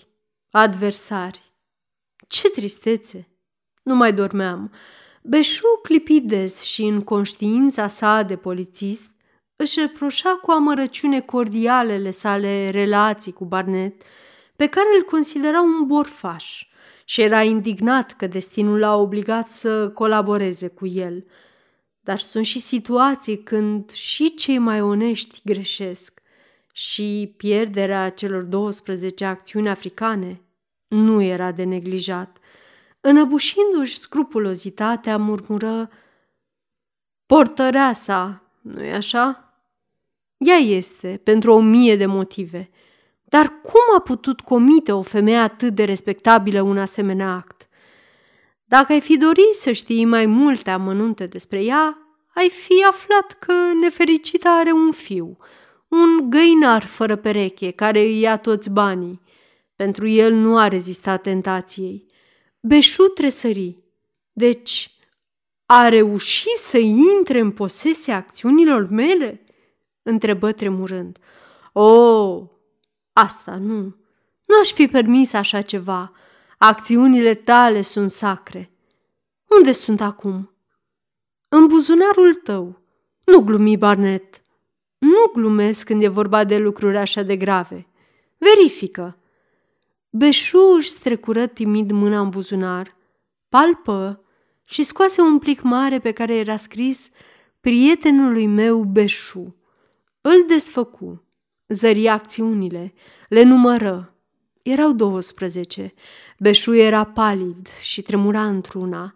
adversari. 0.51 1.53
Ce 2.29 2.51
tristețe! 2.51 3.29
Nu 3.83 3.95
mai 3.95 4.13
dormeam. 4.13 4.73
Beșu 5.23 5.67
clipi 5.83 6.21
des 6.21 6.63
și 6.63 6.83
în 6.83 7.01
conștiința 7.01 7.89
sa 7.89 8.23
de 8.23 8.37
polițist 8.37 9.11
își 9.57 9.81
reproșa 9.81 10.39
cu 10.43 10.51
amărăciune 10.51 11.21
cordialele 11.21 12.11
sale 12.11 12.71
relații 12.71 13.33
cu 13.33 13.45
Barnet, 13.45 14.03
pe 14.57 14.67
care 14.67 14.87
îl 14.97 15.03
considera 15.03 15.61
un 15.61 15.87
borfaș 15.87 16.67
și 17.05 17.21
era 17.21 17.43
indignat 17.43 18.13
că 18.17 18.27
destinul 18.27 18.79
l-a 18.79 18.95
obligat 18.97 19.49
să 19.49 19.91
colaboreze 19.91 20.69
cu 20.69 20.87
el. 20.87 21.27
Dar 22.01 22.19
sunt 22.19 22.45
și 22.45 22.61
situații 22.61 23.43
când 23.43 23.91
și 23.91 24.35
cei 24.35 24.59
mai 24.59 24.81
onești 24.81 25.41
greșesc 25.45 26.23
și 26.73 27.35
pierderea 27.37 28.11
celor 28.11 28.43
12 28.43 29.25
acțiuni 29.25 29.69
africane 29.69 30.41
nu 30.89 31.23
era 31.23 31.53
de 31.53 31.65
neglijat. 31.65 32.39
Înăbușindu-și 33.01 33.99
scrupulozitatea, 33.99 35.19
murmură 35.19 35.91
Portăreasa, 37.27 38.43
nu-i 38.61 38.93
așa?" 38.93 39.46
Ea 40.37 40.57
este, 40.57 41.21
pentru 41.23 41.53
o 41.53 41.61
mie 41.61 41.97
de 41.97 42.07
motive. 42.07 42.71
Dar 43.25 43.61
cum 43.63 43.97
a 43.97 44.01
putut 44.01 44.41
comite 44.41 44.93
o 44.93 45.03
femeie 45.03 45.37
atât 45.37 45.75
de 45.75 45.85
respectabilă 45.85 46.63
un 46.63 46.79
asemenea 46.79 47.33
act? 47.33 47.69
Dacă 48.65 48.93
ai 48.93 49.01
fi 49.01 49.17
dorit 49.17 49.55
să 49.61 49.73
știi 49.73 50.05
mai 50.05 50.27
multe 50.27 50.71
amănunte 50.71 51.27
despre 51.27 51.65
ea, 51.65 51.99
ai 52.35 52.49
fi 52.49 52.85
aflat 52.89 53.33
că 53.33 53.53
nefericită 53.81 54.49
are 54.49 54.73
un 54.73 54.93
fiu, 54.93 55.37
un 55.89 56.31
găinar 56.31 56.85
fără 56.85 57.17
pereche 57.17 57.71
care 57.71 58.01
îi 58.01 58.21
ia 58.21 58.37
toți 58.37 58.71
banii. 58.71 59.21
Pentru 59.77 60.07
el 60.07 60.33
nu 60.33 60.59
a 60.59 60.69
rezistat 60.69 61.23
tentației. 61.23 62.07
Beșu 62.61 63.03
tresări. 63.03 63.79
Deci, 64.33 64.91
a 65.67 65.89
reușit 65.89 66.57
să 66.57 66.79
intre 66.79 67.41
în 67.41 67.51
posesia 67.51 68.17
acțiunilor 68.17 68.89
mele? 68.91 69.46
Întrebă 70.07 70.53
tremurând. 70.53 71.19
O, 71.73 72.51
asta 73.13 73.57
nu. 73.57 73.83
Nu 74.47 74.59
aș 74.61 74.73
fi 74.73 74.89
permis 74.89 75.33
așa 75.33 75.61
ceva. 75.61 76.13
Acțiunile 76.59 77.35
tale 77.35 77.83
sunt 77.83 78.11
sacre. 78.11 78.71
Unde 79.59 79.73
sunt 79.73 80.01
acum? 80.01 80.55
În 81.49 81.67
buzunarul 81.67 82.35
tău. 82.35 82.81
Nu 83.25 83.41
glumi, 83.41 83.77
Barnet. 83.77 84.43
Nu 84.99 85.33
glumesc 85.33 85.87
când 85.87 86.03
e 86.03 86.09
vorba 86.09 86.45
de 86.45 86.59
lucruri 86.59 86.97
așa 86.97 87.23
de 87.23 87.37
grave. 87.37 87.87
Verifică. 88.39 89.19
Beșuș 90.11 90.77
își 90.77 90.89
strecură 90.89 91.47
timid 91.47 91.91
mâna 91.91 92.21
în 92.21 92.29
buzunar, 92.29 92.97
palpă 93.49 94.25
și 94.65 94.83
scoase 94.83 95.21
un 95.21 95.39
plic 95.39 95.63
mare 95.63 95.99
pe 95.99 96.13
care 96.13 96.37
era 96.37 96.57
scris 96.57 97.11
prietenului 97.61 98.47
meu 98.47 98.83
Beșu. 98.83 99.57
Îl 100.29 100.45
desfăcu, 100.47 101.25
zări 101.69 102.09
acțiunile, 102.09 102.93
le 103.29 103.43
numără. 103.43 104.15
Erau 104.63 104.93
12. 104.93 105.95
Beșu 106.39 106.75
era 106.75 107.05
palid 107.05 107.69
și 107.81 108.03
tremura 108.03 108.47
într-una. 108.47 109.15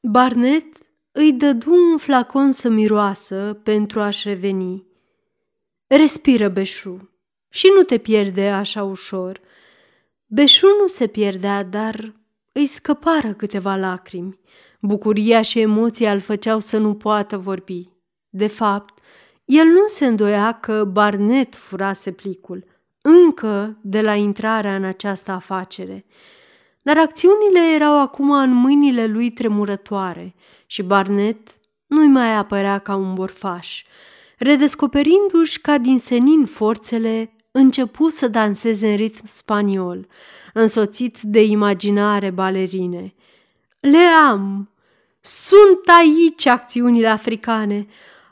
Barnet 0.00 0.64
îi 1.12 1.32
dădu 1.32 1.72
un 1.72 1.98
flacon 1.98 2.52
să 2.52 2.68
miroasă 2.68 3.60
pentru 3.62 4.00
a-și 4.00 4.28
reveni. 4.28 4.86
Respiră, 5.86 6.48
Beșu, 6.48 7.10
și 7.48 7.72
nu 7.76 7.82
te 7.82 7.98
pierde 7.98 8.48
așa 8.48 8.84
ușor. 8.84 9.40
Beșu 10.26 10.66
nu 10.80 10.86
se 10.86 11.06
pierdea, 11.06 11.62
dar 11.62 12.14
îi 12.52 12.66
scăpară 12.66 13.32
câteva 13.32 13.76
lacrimi. 13.76 14.40
Bucuria 14.80 15.42
și 15.42 15.60
emoția 15.60 16.12
îl 16.12 16.20
făceau 16.20 16.60
să 16.60 16.78
nu 16.78 16.94
poată 16.94 17.36
vorbi. 17.36 17.88
De 18.28 18.46
fapt, 18.46 18.97
el 19.48 19.66
nu 19.66 19.86
se 19.86 20.06
îndoia 20.06 20.52
că 20.52 20.84
Barnet 20.84 21.54
furase 21.54 22.12
plicul, 22.12 22.64
încă 23.02 23.78
de 23.80 24.00
la 24.00 24.14
intrarea 24.14 24.74
în 24.74 24.84
această 24.84 25.30
afacere. 25.30 26.04
Dar 26.82 26.98
acțiunile 26.98 27.74
erau 27.74 28.00
acum 28.00 28.30
în 28.30 28.52
mâinile 28.52 29.06
lui 29.06 29.30
tremurătoare 29.30 30.34
și 30.66 30.82
Barnet 30.82 31.38
nu-i 31.86 32.06
mai 32.06 32.36
apărea 32.36 32.78
ca 32.78 32.94
un 32.94 33.14
borfaș. 33.14 33.82
Redescoperindu-și 34.38 35.60
ca 35.60 35.78
din 35.78 35.98
senin 35.98 36.46
forțele, 36.46 37.32
începu 37.50 38.08
să 38.08 38.28
danseze 38.28 38.90
în 38.90 38.96
ritm 38.96 39.26
spaniol, 39.26 40.06
însoțit 40.52 41.20
de 41.22 41.44
imaginare 41.44 42.30
balerine. 42.30 43.14
Le 43.80 44.04
am! 44.28 44.70
Sunt 45.20 45.80
aici 45.98 46.46
acțiunile 46.46 47.08
africane! 47.08 47.86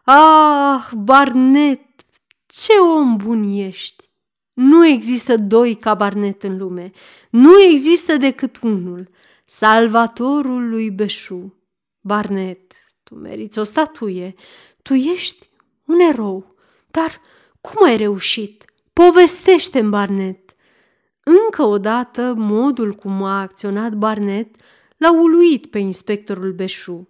Ah, 0.08 0.88
Barnet, 0.92 1.80
ce 2.46 2.72
om 2.72 3.16
bun 3.16 3.42
ești! 3.42 4.10
Nu 4.52 4.86
există 4.86 5.36
doi 5.36 5.74
ca 5.74 5.94
Barnet 5.94 6.42
în 6.42 6.56
lume. 6.56 6.90
Nu 7.30 7.60
există 7.60 8.16
decât 8.16 8.58
unul, 8.62 9.08
salvatorul 9.44 10.68
lui 10.68 10.90
Beșu. 10.90 11.54
Barnet, 12.00 12.72
tu 13.02 13.14
meriți 13.14 13.58
o 13.58 13.62
statuie. 13.62 14.34
Tu 14.82 14.94
ești 14.94 15.48
un 15.84 16.00
erou. 16.00 16.54
Dar 16.90 17.20
cum 17.60 17.84
ai 17.84 17.96
reușit? 17.96 18.64
Povestește-mi, 18.92 19.90
Barnet. 19.90 20.54
Încă 21.22 21.62
o 21.62 21.78
dată, 21.78 22.34
modul 22.36 22.92
cum 22.92 23.22
a 23.22 23.40
acționat 23.40 23.92
Barnet 23.92 24.56
l-a 24.96 25.12
uluit 25.12 25.66
pe 25.66 25.78
inspectorul 25.78 26.52
Beșu. 26.52 27.08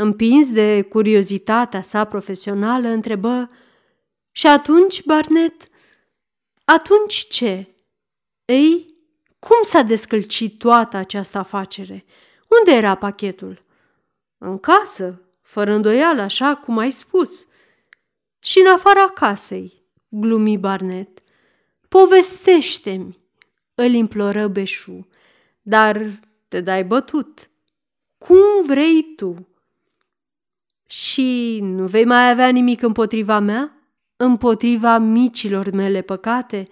Împins 0.00 0.50
de 0.50 0.82
curiozitatea 0.82 1.82
sa 1.82 2.04
profesională, 2.04 2.88
întrebă 2.88 3.46
Și 4.30 4.46
atunci, 4.46 5.04
Barnet, 5.04 5.68
atunci 6.64 7.26
ce? 7.28 7.66
Ei, 8.44 8.86
cum 9.38 9.56
s-a 9.62 9.82
descălcit 9.82 10.58
toată 10.58 10.96
această 10.96 11.38
afacere? 11.38 12.04
Unde 12.58 12.76
era 12.78 12.94
pachetul? 12.94 13.64
În 14.38 14.58
casă, 14.58 15.22
fără 15.42 15.72
îndoială, 15.72 16.22
așa 16.22 16.56
cum 16.56 16.78
ai 16.78 16.90
spus. 16.90 17.46
Și 18.38 18.58
în 18.58 18.66
afara 18.66 19.08
casei, 19.08 19.82
glumi 20.08 20.58
Barnet. 20.58 21.22
Povestește-mi, 21.88 23.18
îl 23.74 23.90
imploră 23.92 24.48
Beșu, 24.48 25.08
dar 25.62 26.20
te 26.48 26.60
dai 26.60 26.84
bătut. 26.84 27.50
Cum 28.18 28.66
vrei 28.66 29.14
tu? 29.16 29.48
Și 30.90 31.58
nu 31.62 31.86
vei 31.86 32.04
mai 32.04 32.30
avea 32.30 32.48
nimic 32.48 32.82
împotriva 32.82 33.38
mea? 33.38 33.72
Împotriva 34.16 34.98
micilor 34.98 35.70
mele 35.70 36.00
păcate? 36.00 36.68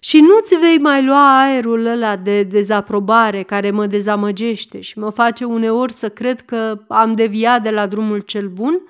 Și 0.00 0.20
nu-ți 0.20 0.54
vei 0.54 0.78
mai 0.78 1.04
lua 1.04 1.42
aerul 1.42 1.86
ăla 1.86 2.16
de 2.16 2.42
dezaprobare 2.42 3.42
care 3.42 3.70
mă 3.70 3.86
dezamăgește 3.86 4.80
și 4.80 4.98
mă 4.98 5.10
face 5.10 5.44
uneori 5.44 5.92
să 5.92 6.08
cred 6.08 6.40
că 6.40 6.84
am 6.88 7.14
deviat 7.14 7.62
de 7.62 7.70
la 7.70 7.86
drumul 7.86 8.20
cel 8.20 8.48
bun? 8.48 8.82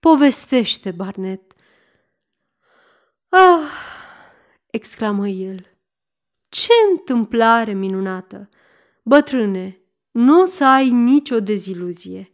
Povestește, 0.00 0.90
Barnet. 0.90 1.52
Ah, 3.28 3.70
exclamă 4.70 5.28
el. 5.28 5.66
Ce 6.48 6.72
întâmplare 6.90 7.72
minunată! 7.72 8.48
Bătrâne, 9.02 9.80
nu 10.10 10.40
o 10.40 10.44
să 10.44 10.64
ai 10.64 10.90
nicio 10.90 11.40
deziluzie. 11.40 12.30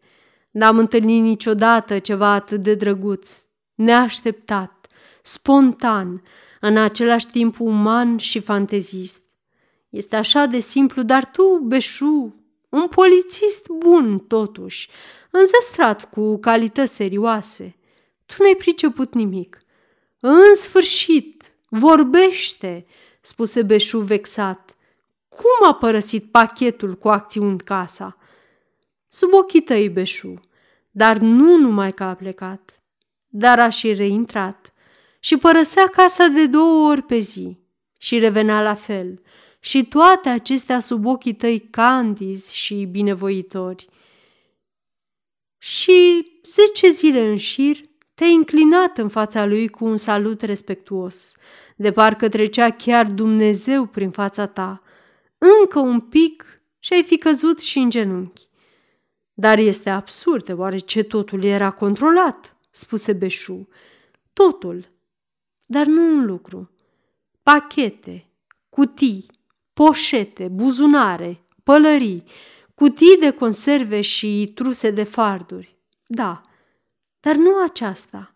N-am 0.53 0.79
întâlnit 0.79 1.23
niciodată 1.23 1.99
ceva 1.99 2.33
atât 2.33 2.63
de 2.63 2.75
drăguț, 2.75 3.45
neașteptat, 3.75 4.87
spontan, 5.23 6.23
în 6.61 6.77
același 6.77 7.27
timp 7.27 7.61
uman 7.61 8.17
și 8.17 8.41
fantezist. 8.41 9.23
Este 9.89 10.17
așa 10.17 10.47
de 10.47 10.59
simplu, 10.59 11.03
dar 11.03 11.31
tu, 11.31 11.59
Beșu, 11.63 12.37
un 12.69 12.89
polițist 12.89 13.69
bun 13.69 14.19
totuși, 14.19 14.89
înzestrat 15.31 16.11
cu 16.11 16.39
calități 16.39 16.95
serioase. 16.95 17.77
Tu 18.27 18.43
n-ai 18.43 18.55
priceput 18.55 19.15
nimic. 19.15 19.59
În 20.21 20.55
sfârșit, 20.55 21.55
vorbește, 21.69 22.87
spuse 23.21 23.63
Beșu 23.63 23.99
vexat. 23.99 24.77
Cum 25.29 25.69
a 25.69 25.75
părăsit 25.75 26.31
pachetul 26.31 26.95
cu 26.95 27.09
acțiuni 27.09 27.59
casa? 27.59 28.17
Sub 29.15 29.33
ochii 29.33 29.63
tăi, 29.63 29.89
Beșu, 29.89 30.41
dar 30.91 31.17
nu 31.17 31.57
numai 31.57 31.93
că 31.93 32.03
a 32.05 32.15
plecat, 32.15 32.83
dar 33.29 33.59
a 33.59 33.69
și 33.69 33.93
reintrat 33.93 34.73
și 35.21 35.37
părăsea 35.37 35.87
casa 35.87 36.27
de 36.27 36.47
două 36.47 36.91
ori 36.91 37.03
pe 37.03 37.19
zi 37.19 37.59
și 37.99 38.19
revenea 38.19 38.63
la 38.63 38.75
fel 38.75 39.23
și 39.61 39.85
toate 39.85 40.29
acestea 40.29 40.81
sub 40.81 41.07
ochii 41.07 41.35
tăi 41.35 41.61
candizi 41.61 42.57
și 42.57 42.89
binevoitori. 42.91 43.89
Și 45.59 46.27
zece 46.45 46.91
zile 46.91 47.29
în 47.29 47.37
șir 47.37 47.77
te-ai 48.15 48.35
înclinat 48.35 48.99
în 48.99 49.09
fața 49.09 49.47
lui 49.47 49.69
cu 49.69 49.85
un 49.85 49.97
salut 49.97 50.43
respectuos, 50.43 51.35
de 51.77 51.93
parcă 51.93 52.29
trecea 52.29 52.71
chiar 52.71 53.07
Dumnezeu 53.07 53.87
prin 53.87 54.11
fața 54.11 54.47
ta. 54.47 54.83
Încă 55.39 55.79
un 55.79 56.01
pic 56.01 56.63
și 56.79 56.93
ai 56.93 57.03
fi 57.03 57.17
căzut 57.17 57.61
și 57.61 57.79
în 57.79 57.91
genunchi. 57.91 58.51
Dar 59.35 59.59
este 59.59 59.91
absurd, 59.91 60.45
deoarece 60.45 61.03
totul 61.03 61.45
era 61.45 61.71
controlat, 61.71 62.57
spuse 62.71 63.13
Beșu. 63.13 63.69
Totul, 64.33 64.91
dar 65.65 65.87
nu 65.87 66.03
un 66.03 66.27
lucru. 66.27 66.71
Pachete, 67.43 68.27
cutii, 68.69 69.27
poșete, 69.73 70.49
buzunare, 70.49 71.45
pălării, 71.63 72.25
cutii 72.75 73.17
de 73.21 73.31
conserve 73.31 74.01
și 74.01 74.53
truse 74.55 74.91
de 74.91 75.03
farduri. 75.03 75.77
Da, 76.07 76.41
dar 77.21 77.35
nu 77.35 77.63
aceasta. 77.63 78.35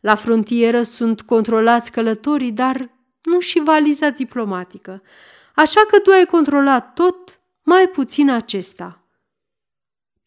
La 0.00 0.14
frontieră 0.14 0.82
sunt 0.82 1.22
controlați 1.22 1.90
călătorii, 1.90 2.52
dar 2.52 2.90
nu 3.22 3.40
și 3.40 3.60
valiza 3.60 4.10
diplomatică. 4.10 5.02
Așa 5.54 5.80
că 5.90 5.98
tu 5.98 6.10
ai 6.10 6.26
controlat 6.26 6.94
tot, 6.94 7.40
mai 7.62 7.88
puțin 7.88 8.30
acesta. 8.30 9.01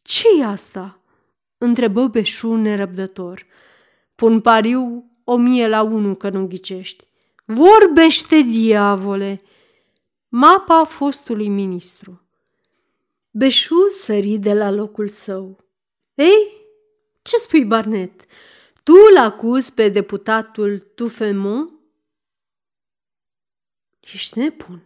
Ce 0.06 0.28
e 0.40 0.46
asta?" 0.46 1.00
întrebă 1.58 2.08
Beșu 2.08 2.54
nerăbdător. 2.54 3.46
Pun 4.16 4.42
pariu 4.42 5.12
o 5.24 5.38
mie 5.38 5.68
la 5.68 5.82
unu 5.82 6.16
că 6.16 6.30
nu 6.30 6.48
ghicești. 6.48 7.08
Vorbește, 7.46 8.42
diavole! 8.42 9.42
Mapa 10.28 10.84
fostului 10.84 11.48
ministru. 11.48 12.22
Beșu 13.32 13.88
sări 13.88 14.38
de 14.38 14.54
la 14.54 14.72
locul 14.72 15.08
său. 15.08 15.60
Ei, 16.14 16.52
ce 17.22 17.38
spui, 17.38 17.66
Barnet? 17.66 18.26
Tu 18.84 18.94
l 19.14 19.18
acuzi 19.18 19.74
pe 19.74 19.90
deputatul 19.90 20.80
Tufemont? 20.80 21.72
Ești 24.00 24.40
nebun. 24.40 24.84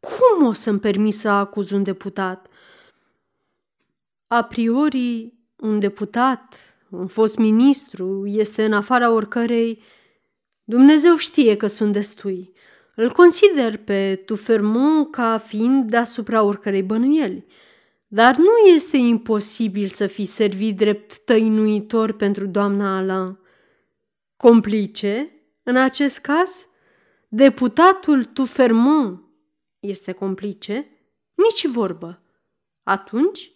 Cum 0.00 0.46
o 0.46 0.52
să-mi 0.52 0.80
permis 0.80 1.18
să 1.18 1.28
acuz 1.28 1.70
un 1.70 1.82
deputat? 1.82 2.48
A 4.34 4.42
priori, 4.42 5.32
un 5.56 5.78
deputat, 5.78 6.76
un 6.90 7.06
fost 7.06 7.36
ministru, 7.36 8.26
este 8.26 8.64
în 8.64 8.72
afara 8.72 9.10
oricărei... 9.10 9.82
Dumnezeu 10.64 11.16
știe 11.16 11.56
că 11.56 11.66
sunt 11.66 11.92
destui. 11.92 12.52
Îl 12.96 13.10
consider 13.10 13.76
pe 13.76 14.22
Tufermont 14.26 15.10
ca 15.10 15.38
fiind 15.38 15.90
deasupra 15.90 16.42
oricărei 16.42 16.82
bănuieli. 16.82 17.46
Dar 18.06 18.36
nu 18.36 18.68
este 18.74 18.96
imposibil 18.96 19.86
să 19.86 20.06
fii 20.06 20.26
servit 20.26 20.76
drept 20.76 21.18
tăinuitor 21.18 22.12
pentru 22.12 22.46
doamna 22.46 22.96
Alain. 22.96 23.38
Complice, 24.36 25.32
în 25.62 25.76
acest 25.76 26.18
caz, 26.18 26.68
deputatul 27.28 28.24
Tufermont 28.24 29.24
este 29.80 30.12
complice, 30.12 30.88
nici 31.34 31.66
vorbă. 31.66 32.22
Atunci, 32.82 33.53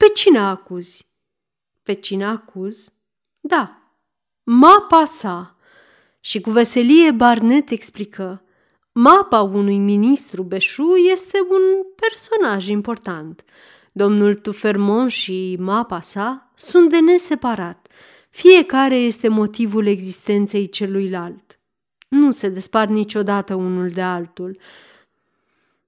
Pe 0.00 0.08
cine 0.14 0.38
acuzi? 0.38 1.06
Pe 1.82 1.92
cine 1.92 2.24
acuz? 2.24 2.92
Da, 3.40 3.82
mapa 4.42 5.04
sa. 5.04 5.56
Și 6.20 6.40
cu 6.40 6.50
veselie 6.50 7.10
Barnet 7.10 7.70
explică. 7.70 8.42
Mapa 8.92 9.40
unui 9.40 9.78
ministru 9.78 10.42
Beșu 10.42 10.96
este 11.12 11.38
un 11.48 11.62
personaj 11.96 12.68
important. 12.68 13.44
Domnul 13.92 14.34
Tufermon 14.34 15.08
și 15.08 15.56
mapa 15.58 16.00
sa 16.00 16.52
sunt 16.54 16.90
de 16.90 17.00
neseparat. 17.00 17.88
Fiecare 18.30 18.96
este 18.96 19.28
motivul 19.28 19.86
existenței 19.86 20.68
celuilalt. 20.68 21.58
Nu 22.08 22.30
se 22.30 22.48
despart 22.48 22.90
niciodată 22.90 23.54
unul 23.54 23.88
de 23.88 24.02
altul. 24.02 24.58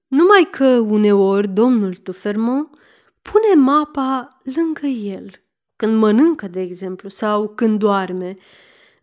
Numai 0.07 0.47
că 0.51 0.65
uneori 0.65 1.47
domnul 1.47 1.95
Tufermon 1.95 2.69
pune 3.31 3.61
mapa 3.61 4.41
lângă 4.43 4.85
el, 4.85 5.31
când 5.75 5.97
mănâncă, 5.97 6.47
de 6.47 6.61
exemplu, 6.61 7.09
sau 7.09 7.47
când 7.47 7.79
doarme. 7.79 8.37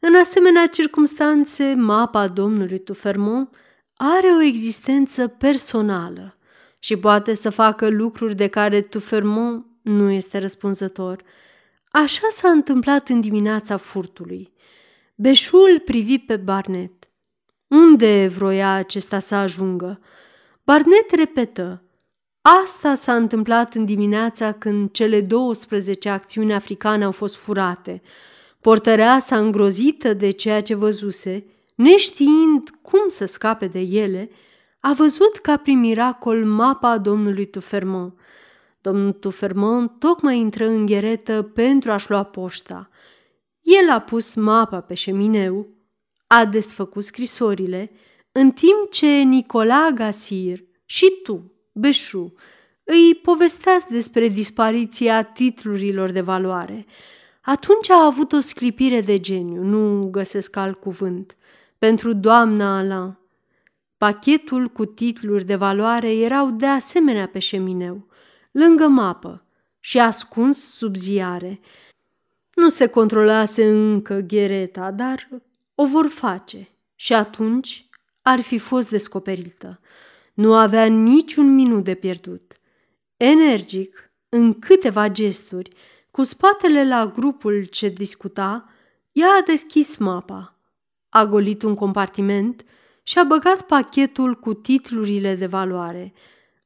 În 0.01 0.15
asemenea 0.15 0.67
circumstanțe, 0.67 1.75
mapa 1.75 2.29
domnului 2.29 2.79
Tufermont 2.79 3.57
are 3.97 4.27
o 4.27 4.43
existență 4.43 5.29
personală 5.29 6.37
și 6.79 6.97
poate 6.97 7.35
să 7.35 7.51
facă 7.51 7.89
lucruri 7.89 8.35
de 8.35 8.47
care 8.47 8.81
Tufermont 8.81 9.67
nu 9.83 10.11
este 10.11 10.39
răspunzător. 10.39 11.23
Așa 11.91 12.29
s-a 12.31 12.49
întâmplat 12.51 13.09
în 13.09 13.21
dimineața 13.21 13.77
furtului. 13.77 14.53
Beșul 15.15 15.83
privi 15.85 16.19
pe 16.19 16.37
Barnet. 16.37 16.93
Unde 17.67 18.27
vroia 18.27 18.73
acesta 18.73 19.19
să 19.21 19.35
ajungă? 19.35 20.01
Barnet 20.65 21.11
repetă. 21.11 21.83
Asta 22.43 22.95
s-a 22.95 23.15
întâmplat 23.15 23.75
în 23.75 23.85
dimineața 23.85 24.53
când 24.53 24.91
cele 24.91 25.21
12 25.21 26.09
acțiuni 26.09 26.55
africane 26.55 27.05
au 27.05 27.13
fost 27.13 27.37
furate. 27.37 28.03
Portăreasa 28.61 29.39
îngrozită 29.39 30.15
de 30.15 30.31
ceea 30.31 30.61
ce 30.61 30.75
văzuse, 30.75 31.47
neștiind 31.75 32.71
cum 32.83 33.09
să 33.09 33.25
scape 33.25 33.67
de 33.67 33.81
ele, 33.81 34.31
a 34.81 34.93
văzut 34.93 35.37
ca 35.37 35.57
prin 35.57 35.81
miracol 35.81 36.45
mapa 36.45 36.99
domnului 36.99 37.47
Tufermont. 37.47 38.19
Domnul 38.81 39.13
Tufermont 39.13 39.99
tocmai 39.99 40.39
intră 40.39 40.67
în 40.67 40.87
gheretă 40.87 41.43
pentru 41.43 41.91
a-și 41.91 42.11
lua 42.11 42.23
poșta. 42.23 42.91
El 43.61 43.91
a 43.91 44.01
pus 44.01 44.35
mapa 44.35 44.81
pe 44.81 44.95
șemineu, 44.95 45.69
a 46.27 46.45
desfăcut 46.45 47.05
scrisorile, 47.05 47.91
în 48.33 48.51
timp 48.51 48.91
ce 48.91 49.07
Nicola 49.07 49.91
Gasir 49.95 50.65
și 50.85 51.13
tu, 51.23 51.50
Beșu, 51.73 52.35
îi 52.85 53.15
povesteați 53.23 53.87
despre 53.89 54.29
dispariția 54.29 55.23
titlurilor 55.23 56.11
de 56.11 56.21
valoare. 56.21 56.87
Atunci 57.41 57.91
a 57.91 58.05
avut 58.05 58.33
o 58.33 58.41
sclipire 58.41 59.01
de 59.01 59.21
geniu, 59.21 59.63
nu 59.63 60.09
găsesc 60.11 60.57
alt 60.57 60.81
cuvânt, 60.81 61.37
pentru 61.79 62.13
doamna 62.13 62.79
Alain. 62.79 63.19
Pachetul 63.97 64.69
cu 64.69 64.85
titluri 64.85 65.45
de 65.45 65.55
valoare 65.55 66.15
erau 66.15 66.51
de 66.51 66.67
asemenea 66.67 67.29
pe 67.29 67.39
șemineu, 67.39 68.07
lângă 68.51 68.87
mapă 68.87 69.45
și 69.81 69.99
ascuns 69.99 70.75
sub 70.75 70.97
ziare. 70.97 71.61
Nu 72.55 72.69
se 72.69 72.87
controlase 72.87 73.71
încă 73.71 74.19
ghereta, 74.19 74.91
dar 74.91 75.29
o 75.75 75.87
vor 75.87 76.07
face 76.07 76.69
și 76.95 77.13
atunci 77.13 77.89
ar 78.23 78.41
fi 78.41 78.59
fost 78.59 78.91
descoperită. 78.91 79.81
Nu 80.41 80.55
avea 80.55 80.87
niciun 80.87 81.55
minut 81.55 81.85
de 81.85 81.95
pierdut. 81.95 82.61
Energic, 83.17 84.13
în 84.29 84.59
câteva 84.59 85.09
gesturi, 85.09 85.71
cu 86.11 86.23
spatele 86.23 86.89
la 86.89 87.07
grupul 87.07 87.65
ce 87.65 87.89
discuta, 87.89 88.69
ea 89.13 89.27
a 89.27 89.43
deschis 89.47 89.97
mapa, 89.97 90.59
a 91.09 91.25
golit 91.25 91.63
un 91.63 91.75
compartiment 91.75 92.65
și 93.03 93.19
a 93.19 93.25
băgat 93.25 93.61
pachetul 93.61 94.35
cu 94.35 94.55
titlurile 94.55 95.35
de 95.35 95.47
valoare. 95.47 96.13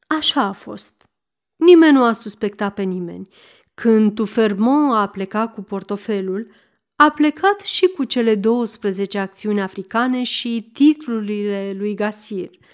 Așa 0.06 0.42
a 0.42 0.52
fost. 0.52 1.08
Nimeni 1.56 1.92
nu 1.92 2.04
a 2.04 2.12
suspectat 2.12 2.74
pe 2.74 2.82
nimeni. 2.82 3.28
Când 3.74 4.14
Tufermont 4.14 4.94
a 4.94 5.06
plecat 5.06 5.52
cu 5.52 5.62
portofelul, 5.62 6.50
a 6.96 7.10
plecat 7.10 7.60
și 7.60 7.86
cu 7.86 8.04
cele 8.04 8.34
12 8.34 9.18
acțiuni 9.18 9.60
africane 9.60 10.22
și 10.22 10.70
titlurile 10.72 11.72
lui 11.76 11.94
Gasir– 11.94 12.50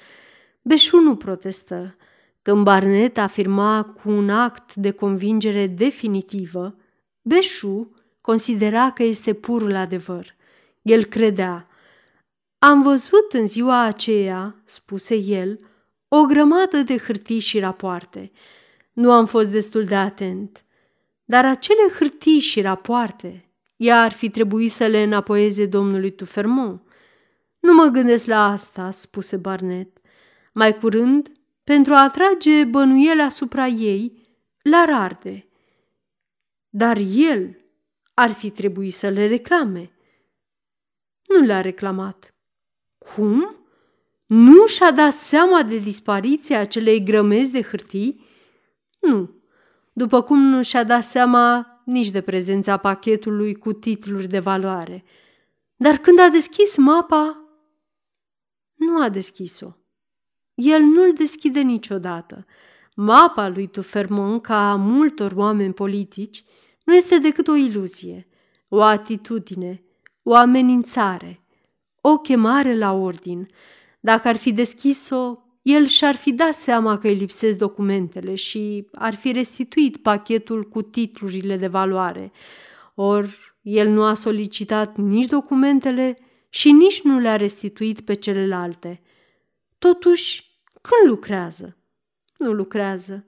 Beșu 0.62 0.96
nu 0.96 1.16
protestă. 1.16 1.96
Când 2.42 2.64
Barnet 2.64 3.18
afirma 3.18 3.84
cu 3.84 4.10
un 4.10 4.30
act 4.30 4.74
de 4.74 4.90
convingere 4.90 5.66
definitivă, 5.66 6.76
Beșu 7.22 7.94
considera 8.20 8.90
că 8.90 9.02
este 9.02 9.32
purul 9.32 9.74
adevăr. 9.74 10.34
El 10.82 11.04
credea. 11.04 11.68
Am 12.58 12.82
văzut 12.82 13.32
în 13.32 13.46
ziua 13.46 13.80
aceea, 13.82 14.54
spuse 14.64 15.16
el, 15.16 15.58
o 16.08 16.22
grămadă 16.22 16.78
de 16.78 16.98
hârtii 16.98 17.38
și 17.38 17.58
rapoarte. 17.58 18.32
Nu 18.92 19.12
am 19.12 19.26
fost 19.26 19.50
destul 19.50 19.84
de 19.84 19.94
atent. 19.94 20.64
Dar 21.24 21.44
acele 21.44 21.92
hârtii 21.98 22.40
și 22.40 22.60
rapoarte, 22.60 23.48
ea 23.76 24.02
ar 24.02 24.12
fi 24.12 24.30
trebuit 24.30 24.72
să 24.72 24.86
le 24.86 25.02
înapoieze 25.02 25.66
domnului 25.66 26.10
Tufermont. 26.10 26.82
Nu 27.58 27.74
mă 27.74 27.84
gândesc 27.84 28.26
la 28.26 28.50
asta, 28.50 28.90
spuse 28.90 29.36
Barnet. 29.36 29.99
Mai 30.52 30.78
curând, 30.78 31.32
pentru 31.64 31.92
a 31.92 32.02
atrage 32.02 32.64
bănuiele 32.64 33.22
asupra 33.22 33.66
ei, 33.66 34.28
l-ar 34.62 34.90
arde. 34.92 35.48
Dar 36.68 36.96
el 37.14 37.60
ar 38.14 38.32
fi 38.32 38.50
trebuit 38.50 38.94
să 38.94 39.08
le 39.08 39.26
reclame. 39.26 39.92
Nu 41.26 41.44
le-a 41.44 41.60
reclamat. 41.60 42.34
Cum? 42.98 43.56
Nu 44.26 44.66
și-a 44.66 44.90
dat 44.90 45.12
seama 45.12 45.62
de 45.62 45.78
dispariția 45.78 46.60
acelei 46.60 47.02
grămezi 47.02 47.50
de 47.50 47.62
hârtii? 47.62 48.24
Nu, 49.00 49.30
după 49.92 50.22
cum 50.22 50.38
nu 50.38 50.62
și-a 50.62 50.84
dat 50.84 51.04
seama 51.04 51.66
nici 51.84 52.10
de 52.10 52.20
prezența 52.20 52.76
pachetului 52.76 53.54
cu 53.54 53.72
titluri 53.72 54.26
de 54.26 54.38
valoare. 54.38 55.04
Dar 55.76 55.96
când 55.96 56.18
a 56.18 56.28
deschis 56.28 56.76
mapa, 56.76 57.44
nu 58.74 59.02
a 59.02 59.08
deschis-o 59.08 59.79
el 60.60 60.82
nu-l 60.82 61.12
deschide 61.12 61.60
niciodată. 61.60 62.46
Mapa 62.94 63.48
lui 63.48 63.66
Tufermont, 63.66 64.42
ca 64.42 64.70
a 64.70 64.74
multor 64.74 65.32
oameni 65.34 65.72
politici, 65.72 66.44
nu 66.84 66.94
este 66.94 67.18
decât 67.18 67.48
o 67.48 67.54
iluzie, 67.54 68.28
o 68.68 68.82
atitudine, 68.82 69.82
o 70.22 70.34
amenințare, 70.34 71.40
o 72.00 72.18
chemare 72.18 72.76
la 72.76 72.92
ordin. 72.92 73.48
Dacă 74.00 74.28
ar 74.28 74.36
fi 74.36 74.52
deschis-o, 74.52 75.36
el 75.62 75.86
și-ar 75.86 76.14
fi 76.14 76.32
dat 76.32 76.54
seama 76.54 76.98
că 76.98 77.06
îi 77.06 77.14
lipsesc 77.14 77.56
documentele 77.56 78.34
și 78.34 78.88
ar 78.92 79.14
fi 79.14 79.32
restituit 79.32 79.96
pachetul 79.96 80.68
cu 80.68 80.82
titlurile 80.82 81.56
de 81.56 81.66
valoare. 81.66 82.32
Or, 82.94 83.54
el 83.62 83.88
nu 83.88 84.02
a 84.02 84.14
solicitat 84.14 84.96
nici 84.96 85.26
documentele 85.26 86.16
și 86.48 86.72
nici 86.72 87.02
nu 87.02 87.18
le-a 87.18 87.36
restituit 87.36 88.00
pe 88.00 88.14
celelalte. 88.14 89.02
Totuși, 89.78 90.49
când 90.80 91.10
lucrează? 91.10 91.76
Nu 92.36 92.52
lucrează. 92.52 93.24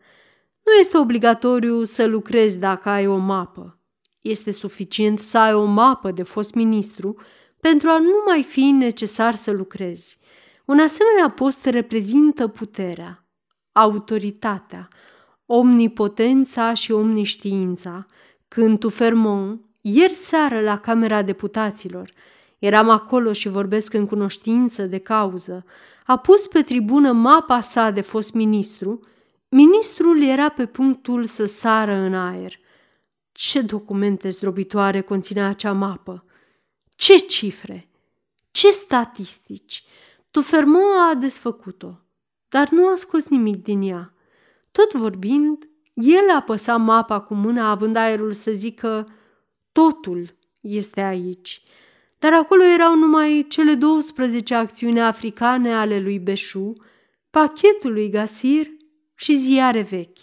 Nu 0.65 0.73
este 0.81 0.99
obligatoriu 0.99 1.85
să 1.85 2.07
lucrezi 2.07 2.59
dacă 2.59 2.89
ai 2.89 3.07
o 3.07 3.17
mapă. 3.17 3.81
Este 4.21 4.51
suficient 4.51 5.19
să 5.19 5.39
ai 5.39 5.55
o 5.55 5.65
mapă 5.65 6.11
de 6.11 6.23
fost 6.23 6.55
ministru 6.55 7.17
pentru 7.61 7.89
a 7.89 7.99
nu 7.99 8.23
mai 8.27 8.43
fi 8.43 8.71
necesar 8.71 9.35
să 9.35 9.51
lucrezi. 9.51 10.19
Un 10.65 10.79
asemenea 10.79 11.31
post 11.31 11.65
reprezintă 11.65 12.49
puterea, 12.49 13.27
autoritatea, 13.73 14.89
omnipotența 15.47 16.75
și 16.75 16.93
omniștiința. 16.93 18.07
Când 18.49 18.79
tu, 18.79 18.89
Fermont, 18.89 19.65
ieri 19.81 20.13
seară 20.13 20.61
la 20.61 20.79
Camera 20.79 21.23
Deputaților, 21.23 22.11
eram 22.63 22.89
acolo 22.89 23.33
și 23.33 23.49
vorbesc 23.49 23.93
în 23.93 24.07
cunoștință 24.07 24.83
de 24.83 24.99
cauză, 24.99 25.65
a 26.07 26.17
pus 26.17 26.47
pe 26.47 26.63
tribună 26.63 27.13
mapa 27.13 27.61
sa 27.61 27.91
de 27.91 28.01
fost 28.01 28.33
ministru, 28.33 29.01
ministrul 29.49 30.23
era 30.23 30.49
pe 30.49 30.67
punctul 30.67 31.25
să 31.25 31.45
sară 31.45 31.95
în 31.95 32.15
aer. 32.15 32.59
Ce 33.33 33.61
documente 33.61 34.29
zdrobitoare 34.29 35.01
conținea 35.01 35.49
acea 35.49 35.73
mapă! 35.73 36.25
Ce 36.97 37.17
cifre! 37.17 37.89
Ce 38.51 38.71
statistici! 38.71 39.85
Tufermo 40.31 40.83
a 41.11 41.15
desfăcut-o, 41.15 41.99
dar 42.49 42.69
nu 42.69 42.87
a 42.87 42.97
scos 42.97 43.25
nimic 43.25 43.63
din 43.63 43.83
ea. 43.83 44.15
Tot 44.73 44.93
vorbind, 44.93 45.69
el 45.95 46.31
a 46.31 46.37
apăsat 46.37 46.81
mapa 46.81 47.21
cu 47.21 47.35
mâna, 47.35 47.71
având 47.71 47.97
aerul 47.97 48.33
să 48.33 48.51
zică 48.51 49.07
totul 49.73 50.35
este 50.61 51.01
aici– 51.01 51.63
dar 52.23 52.33
acolo 52.33 52.63
erau 52.65 52.95
numai 52.95 53.47
cele 53.49 53.75
12 53.75 54.55
acțiuni 54.55 55.01
africane 55.01 55.75
ale 55.75 56.01
lui 56.01 56.19
Beșu, 56.19 56.73
pachetul 57.31 57.93
lui 57.93 58.09
Gasir 58.11 58.67
și 59.15 59.37
ziare 59.37 59.81
vechi. 59.81 60.19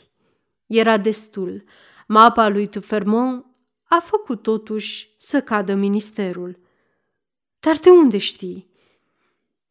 Era 0.65 0.97
destul. 0.97 1.63
Mapa 2.07 2.47
lui 2.47 2.67
Tufermont 2.67 3.45
a 3.83 3.99
făcut 3.99 4.41
totuși 4.41 5.15
să 5.17 5.41
cadă 5.41 5.73
ministerul. 5.73 6.59
Dar 7.59 7.75
de 7.75 7.89
unde 7.89 8.17
știi? 8.17 8.69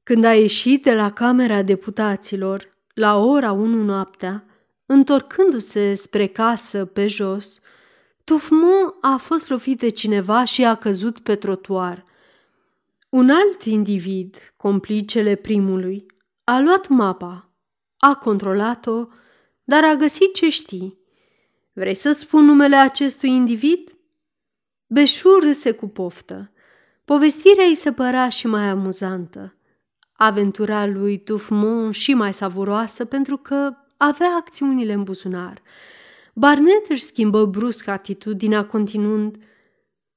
Când 0.03 0.24
a 0.24 0.35
ieșit 0.35 0.83
de 0.83 0.95
la 0.95 1.12
Camera 1.12 1.62
Deputaților, 1.62 2.76
la 2.95 3.16
ora 3.16 3.53
1 3.53 3.83
noaptea, 3.83 4.45
întorcându-se 4.87 5.95
spre 5.95 6.26
casă 6.26 6.85
pe 6.85 7.07
jos, 7.07 7.61
Tufmont 8.24 8.95
a 9.01 9.16
fost 9.16 9.49
lovit 9.49 9.79
de 9.79 9.89
cineva 9.89 10.45
și 10.45 10.64
a 10.64 10.74
căzut 10.74 11.18
pe 11.18 11.35
trotuar. 11.35 12.07
Un 13.09 13.30
alt 13.30 13.62
individ, 13.62 14.36
complicele 14.56 15.34
primului, 15.34 16.06
a 16.44 16.61
luat 16.61 16.88
mapa, 16.88 17.50
a 17.96 18.14
controlat-o, 18.14 19.06
dar 19.64 19.84
a 19.84 19.94
găsit 19.94 20.34
ce 20.34 20.50
știi. 20.50 20.98
Vrei 21.72 21.94
să-ți 21.94 22.20
spun 22.20 22.44
numele 22.44 22.76
acestui 22.76 23.30
individ? 23.30 23.96
Beșur 24.86 25.42
râse 25.42 25.72
cu 25.72 25.88
poftă. 25.88 26.52
Povestirea 27.04 27.64
îi 27.64 27.74
se 27.74 27.92
părea 27.92 28.28
și 28.28 28.46
mai 28.46 28.68
amuzantă. 28.68 29.56
Aventura 30.12 30.86
lui 30.86 31.18
Tufmont 31.18 31.94
și 31.94 32.14
mai 32.14 32.32
savuroasă 32.32 33.04
pentru 33.04 33.36
că 33.36 33.76
avea 33.96 34.34
acțiunile 34.36 34.92
în 34.92 35.02
buzunar. 35.02 35.62
Barnet 36.34 36.88
își 36.88 37.02
schimbă 37.02 37.44
brusc 37.44 37.86
atitudinea 37.86 38.66
continuând 38.66 39.36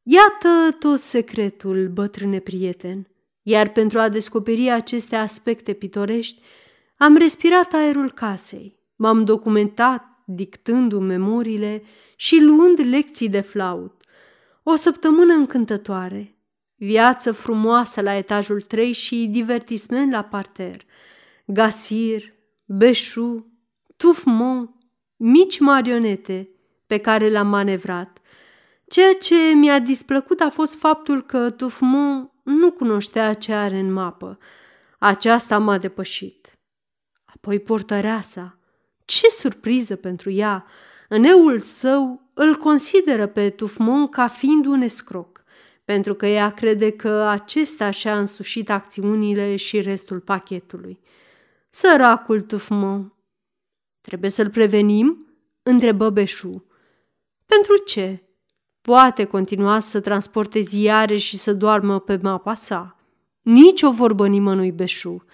Iată 0.03 0.75
tot 0.79 0.99
secretul, 0.99 1.87
bătrâne 1.87 2.39
prieten. 2.39 3.07
Iar 3.41 3.69
pentru 3.69 3.99
a 3.99 4.09
descoperi 4.09 4.69
aceste 4.69 5.15
aspecte 5.15 5.73
pitorești, 5.73 6.41
am 6.97 7.15
respirat 7.15 7.73
aerul 7.73 8.11
casei, 8.11 8.79
m-am 8.95 9.23
documentat 9.23 10.23
dictându 10.25 10.99
memoriile 10.99 11.83
și 12.15 12.39
luând 12.39 12.79
lecții 12.79 13.29
de 13.29 13.41
flaut. 13.41 14.01
O 14.63 14.75
săptămână 14.75 15.33
încântătoare, 15.33 16.35
viață 16.75 17.31
frumoasă 17.31 18.01
la 18.01 18.15
etajul 18.15 18.61
3 18.61 18.91
și 18.91 19.27
divertisment 19.31 20.11
la 20.11 20.23
parter. 20.23 20.81
Gasir, 21.45 22.33
Beșu, 22.65 23.51
Tufmont, 23.97 24.69
mici 25.15 25.59
marionete 25.59 26.49
pe 26.87 26.97
care 26.97 27.29
le-am 27.29 27.47
manevrat. 27.47 28.20
Ceea 28.91 29.13
ce 29.13 29.35
mi-a 29.35 29.79
displăcut 29.79 30.39
a 30.39 30.49
fost 30.49 30.75
faptul 30.75 31.23
că 31.23 31.49
Tufmont 31.49 32.31
nu 32.43 32.71
cunoștea 32.71 33.33
ce 33.33 33.53
are 33.53 33.77
în 33.77 33.91
mapă. 33.93 34.37
Aceasta 34.99 35.57
m-a 35.57 35.77
depășit. 35.77 36.59
Apoi 37.25 37.59
portăreasa. 37.59 38.57
Ce 39.05 39.27
surpriză 39.27 39.95
pentru 39.95 40.31
ea! 40.31 40.65
În 41.07 41.23
eul 41.23 41.59
său 41.59 42.29
îl 42.33 42.55
consideră 42.55 43.27
pe 43.27 43.49
Tufmont 43.49 44.11
ca 44.11 44.27
fiind 44.27 44.65
un 44.65 44.81
escroc, 44.81 45.43
pentru 45.85 46.13
că 46.13 46.25
ea 46.25 46.51
crede 46.53 46.91
că 46.91 47.09
acesta 47.09 47.91
și-a 47.91 48.17
însușit 48.17 48.69
acțiunile 48.69 49.55
și 49.55 49.81
restul 49.81 50.19
pachetului. 50.19 50.99
Săracul 51.69 52.41
Tufmont! 52.41 53.13
Trebuie 54.01 54.29
să-l 54.29 54.49
prevenim? 54.49 55.27
întrebă 55.63 56.09
Beșu. 56.09 56.65
Pentru 57.45 57.77
ce? 57.77 58.25
Poate 58.81 59.23
continua 59.23 59.79
să 59.79 59.99
transporte 59.99 60.59
ziare 60.59 61.17
și 61.17 61.37
să 61.37 61.53
doarmă 61.53 61.99
pe 61.99 62.19
mapa 62.21 62.53
sa. 62.53 62.95
Nici 63.41 63.81
o 63.81 63.91
vorbă 63.91 64.27
nimănui 64.27 64.71
Beșu. 64.71 65.25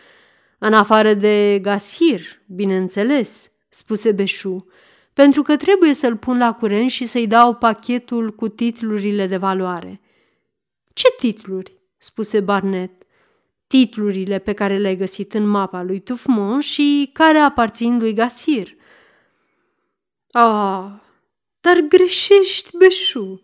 În 0.58 0.74
afară 0.74 1.14
de 1.14 1.60
Gasir, 1.62 2.22
bineînțeles, 2.45 3.52
spuse 3.70 4.12
Beșu, 4.12 4.66
pentru 5.14 5.41
că 5.41 5.58
trebuie 5.58 5.93
să-l 5.93 6.18
pun 6.18 6.38
la 6.38 6.54
curent 6.54 6.89
și 6.89 7.06
să-i 7.06 7.28
dau 7.28 7.54
pachetul 7.54 8.36
cu 8.36 8.48
titlurile 8.48 9.28
de 9.28 9.38
valoare. 9.38 10.02
Ce 10.93 11.08
titluri? 11.18 11.78
spuse 11.98 12.39
Barnet. 12.39 12.91
Titlurile 13.68 14.39
pe 14.39 14.54
care 14.54 14.78
le-ai 14.78 14.95
găsit 14.95 15.34
în 15.34 15.48
mapa 15.48 15.82
lui 15.82 16.00
Tufmont 16.00 16.64
și 16.64 17.10
care 17.14 17.38
aparțin 17.38 17.98
lui 17.98 18.14
Gasir. 18.14 18.76
Ah, 20.32 20.86
dar 21.62 21.80
greșești, 21.80 22.78
Beșu. 22.78 23.41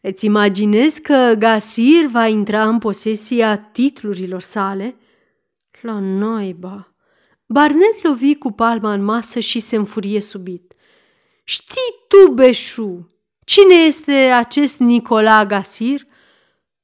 Îți 0.00 0.24
imaginezi 0.24 1.00
că 1.00 1.34
Gasir 1.38 2.06
va 2.06 2.26
intra 2.26 2.68
în 2.68 2.78
posesia 2.78 3.56
titlurilor 3.58 4.40
sale? 4.40 4.96
La 5.80 5.98
noiba! 5.98 6.94
Barnet 7.46 8.02
lovi 8.02 8.34
cu 8.34 8.50
palma 8.50 8.92
în 8.92 9.04
masă 9.04 9.40
și 9.40 9.60
se 9.60 9.76
înfurie 9.76 10.20
subit. 10.20 10.72
Știi 11.44 11.94
tu, 12.08 12.32
Beșu, 12.32 13.06
cine 13.44 13.74
este 13.74 14.12
acest 14.12 14.76
Nicola 14.78 15.46
Gasir? 15.46 16.06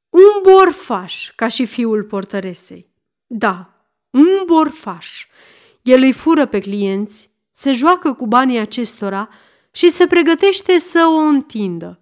Un 0.09 0.43
borfaș, 0.43 1.33
ca 1.35 1.49
și 1.49 1.66
fiul 1.66 2.03
portăresei. 2.03 2.91
Da, 3.26 3.70
un 4.11 4.28
borfaș. 4.47 5.26
El 5.83 6.03
îi 6.03 6.12
fură 6.12 6.47
pe 6.47 6.59
clienți, 6.59 7.31
se 7.51 7.72
joacă 7.72 8.12
cu 8.12 8.26
banii 8.26 8.59
acestora 8.59 9.28
și 9.71 9.91
se 9.91 10.07
pregătește 10.07 10.79
să 10.79 11.07
o 11.09 11.18
întindă. 11.18 12.01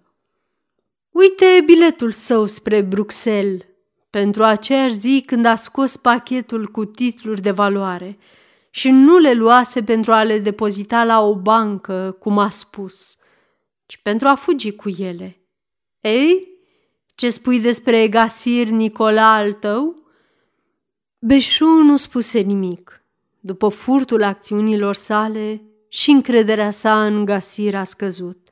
Uite 1.09 1.61
biletul 1.65 2.11
său 2.11 2.45
spre 2.45 2.81
Bruxelles 2.81 3.61
pentru 4.09 4.43
aceeași 4.43 4.99
zi 4.99 5.23
când 5.25 5.45
a 5.45 5.55
scos 5.55 5.97
pachetul 5.97 6.67
cu 6.67 6.85
titluri 6.85 7.41
de 7.41 7.51
valoare 7.51 8.17
și 8.69 8.89
nu 8.89 9.17
le 9.17 9.33
luase 9.33 9.83
pentru 9.83 10.11
a 10.11 10.23
le 10.23 10.39
depozita 10.39 11.03
la 11.03 11.21
o 11.21 11.35
bancă, 11.35 12.15
cum 12.19 12.37
a 12.37 12.49
spus, 12.49 13.17
ci 13.85 13.97
pentru 13.97 14.27
a 14.27 14.35
fugi 14.35 14.71
cu 14.71 14.89
ele. 14.97 15.41
Ei, 16.01 16.47
ce 17.15 17.29
spui 17.29 17.59
despre 17.59 18.07
Gasir 18.07 18.67
Nicola 18.67 19.33
al 19.33 19.53
tău? 19.53 19.95
Beșu 21.19 21.65
nu 21.65 21.97
spuse 21.97 22.39
nimic. 22.39 23.03
După 23.39 23.67
furtul 23.67 24.23
acțiunilor 24.23 24.95
sale, 24.95 25.61
și 25.89 26.09
încrederea 26.11 26.71
sa 26.71 27.05
în 27.05 27.25
Gasir 27.25 27.75
a 27.75 27.83
scăzut. 27.83 28.49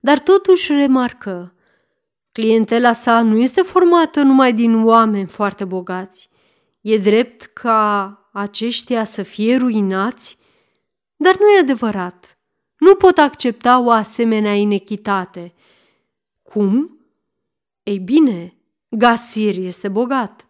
Dar 0.00 0.18
totuși 0.18 0.72
remarcă, 0.72 1.54
clientela 2.32 2.92
sa 2.92 3.22
nu 3.22 3.38
este 3.38 3.62
formată 3.62 4.22
numai 4.22 4.52
din 4.52 4.84
oameni 4.84 5.26
foarte 5.26 5.64
bogați. 5.64 6.28
E 6.80 6.98
drept 6.98 7.42
ca 7.42 8.28
aceștia 8.32 9.04
să 9.04 9.22
fie 9.22 9.56
ruinați? 9.56 10.38
Dar 11.16 11.38
nu 11.38 11.48
e 11.48 11.58
adevărat. 11.58 12.38
Nu 12.78 12.94
pot 12.94 13.18
accepta 13.18 13.78
o 13.78 13.90
asemenea 13.90 14.54
inechitate. 14.54 15.54
Cum? 16.42 17.00
Ei 17.82 17.98
bine, 17.98 18.56
Gasir 18.88 19.56
este 19.58 19.88
bogat. 19.88 20.48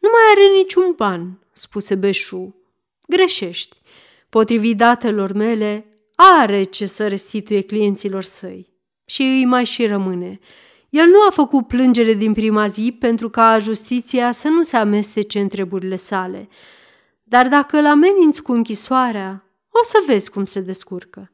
Nu 0.00 0.08
mai 0.12 0.44
are 0.46 0.56
niciun 0.56 0.92
ban, 0.96 1.38
spuse 1.52 1.94
Beșu. 1.94 2.54
Greșești. 3.08 3.79
Potrivit 4.30 4.76
datelor 4.76 5.32
mele, 5.32 5.84
are 6.14 6.62
ce 6.62 6.86
să 6.86 7.08
restituie 7.08 7.60
clienților 7.60 8.22
săi. 8.22 8.72
Și 9.04 9.22
îi 9.22 9.44
mai 9.44 9.64
și 9.64 9.86
rămâne. 9.86 10.38
El 10.88 11.06
nu 11.06 11.18
a 11.28 11.30
făcut 11.30 11.66
plângere 11.66 12.12
din 12.12 12.32
prima 12.32 12.66
zi 12.66 12.96
pentru 12.98 13.30
ca 13.30 13.58
justiția 13.58 14.32
să 14.32 14.48
nu 14.48 14.62
se 14.62 14.76
amestece 14.76 15.40
în 15.40 15.48
treburile 15.48 15.96
sale. 15.96 16.48
Dar 17.22 17.48
dacă 17.48 17.78
îl 17.78 17.86
ameninți 17.86 18.42
cu 18.42 18.52
închisoarea, 18.52 19.44
o 19.68 19.84
să 19.84 20.02
vezi 20.06 20.30
cum 20.30 20.44
se 20.44 20.60
descurcă. 20.60 21.32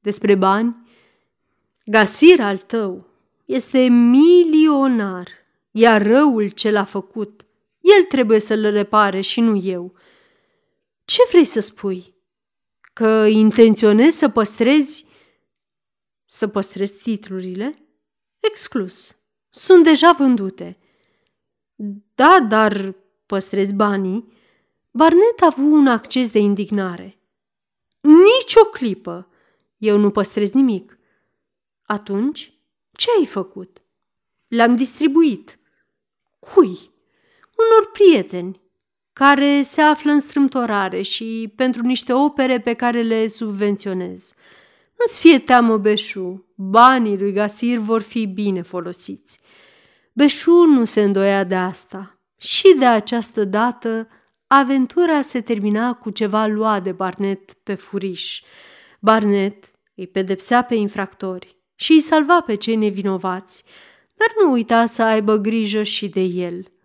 Despre 0.00 0.34
bani, 0.34 0.76
Gasir 1.84 2.40
al 2.40 2.58
tău 2.58 3.06
este 3.44 3.78
milionar, 3.88 5.28
iar 5.70 6.06
răul 6.06 6.48
ce 6.48 6.70
l-a 6.70 6.84
făcut, 6.84 7.46
el 7.80 8.04
trebuie 8.04 8.38
să-l 8.38 8.70
repare 8.70 9.20
și 9.20 9.40
nu 9.40 9.60
eu. 9.64 9.94
Ce 11.04 11.22
vrei 11.30 11.44
să 11.44 11.60
spui? 11.60 12.14
Că 12.98 13.26
intenționezi 13.26 14.18
să 14.18 14.28
păstrezi 14.28 15.06
să 16.24 16.48
păstrezi 16.48 16.94
titlurile? 16.94 17.86
Exclus. 18.40 19.16
Sunt 19.48 19.84
deja 19.84 20.12
vândute. 20.12 20.78
Da, 22.14 22.46
dar 22.48 22.94
păstrezi 23.26 23.72
banii? 23.74 24.32
Barnet 24.90 25.40
a 25.40 25.46
avut 25.46 25.72
un 25.72 25.86
acces 25.86 26.28
de 26.28 26.38
indignare. 26.38 27.18
Nici 28.00 28.54
o 28.54 28.64
clipă. 28.64 29.28
Eu 29.76 29.98
nu 29.98 30.10
păstrez 30.10 30.50
nimic. 30.50 30.98
Atunci, 31.82 32.52
ce 32.92 33.08
ai 33.18 33.26
făcut? 33.26 33.82
Le-am 34.48 34.76
distribuit. 34.76 35.58
Cui? 36.38 36.90
Unor 37.56 37.90
prieteni 37.92 38.60
care 39.18 39.62
se 39.62 39.80
află 39.80 40.10
în 40.10 40.20
strâmtorare 40.20 41.02
și 41.02 41.52
pentru 41.56 41.82
niște 41.82 42.12
opere 42.12 42.60
pe 42.60 42.72
care 42.72 43.02
le 43.02 43.28
subvenționez. 43.28 44.32
Nu-ți 44.98 45.20
fie 45.20 45.38
teamă, 45.38 45.76
Beșu, 45.76 46.46
banii 46.54 47.18
lui 47.18 47.32
Gasir 47.32 47.78
vor 47.78 48.02
fi 48.02 48.26
bine 48.26 48.62
folosiți. 48.62 49.38
Beșu 50.12 50.50
nu 50.50 50.84
se 50.84 51.02
îndoia 51.02 51.44
de 51.44 51.54
asta. 51.54 52.20
Și 52.36 52.74
de 52.78 52.84
această 52.84 53.44
dată, 53.44 54.08
aventura 54.46 55.22
se 55.22 55.40
termina 55.40 55.94
cu 55.94 56.10
ceva 56.10 56.46
luat 56.46 56.82
de 56.82 56.92
Barnet 56.92 57.52
pe 57.52 57.74
furiș. 57.74 58.42
Barnet 59.00 59.70
îi 59.94 60.06
pedepsea 60.06 60.62
pe 60.62 60.74
infractori, 60.74 61.56
și 61.74 61.92
îi 61.92 62.00
salva 62.00 62.40
pe 62.40 62.54
cei 62.54 62.76
nevinovați, 62.76 63.64
dar 64.16 64.28
nu 64.42 64.52
uita 64.52 64.86
să 64.86 65.02
aibă 65.02 65.36
grijă 65.36 65.82
și 65.82 66.08
de 66.08 66.20
el. 66.20 66.77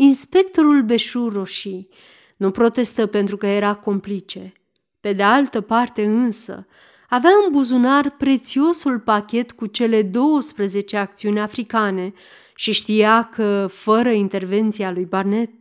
Inspectorul 0.00 0.82
Beșu 0.82 1.28
Roșii 1.28 1.88
nu 2.36 2.50
protestă 2.50 3.06
pentru 3.06 3.36
că 3.36 3.46
era 3.46 3.74
complice. 3.74 4.52
Pe 5.00 5.12
de 5.12 5.22
altă 5.22 5.60
parte 5.60 6.04
însă, 6.04 6.66
avea 7.08 7.30
în 7.44 7.52
buzunar 7.52 8.10
prețiosul 8.10 8.98
pachet 8.98 9.52
cu 9.52 9.66
cele 9.66 10.02
12 10.02 10.96
acțiuni 10.96 11.40
africane 11.40 12.12
și 12.54 12.72
știa 12.72 13.24
că, 13.24 13.66
fără 13.70 14.10
intervenția 14.10 14.90
lui 14.90 15.04
Barnett, 15.04 15.52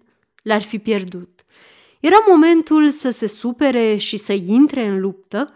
le-ar 0.43 0.61
fi 0.61 0.79
pierdut. 0.79 1.45
Era 1.99 2.17
momentul 2.27 2.91
să 2.91 3.09
se 3.09 3.27
supere 3.27 3.95
și 3.95 4.17
să 4.17 4.33
intre 4.33 4.87
în 4.87 4.99
luptă? 4.99 5.53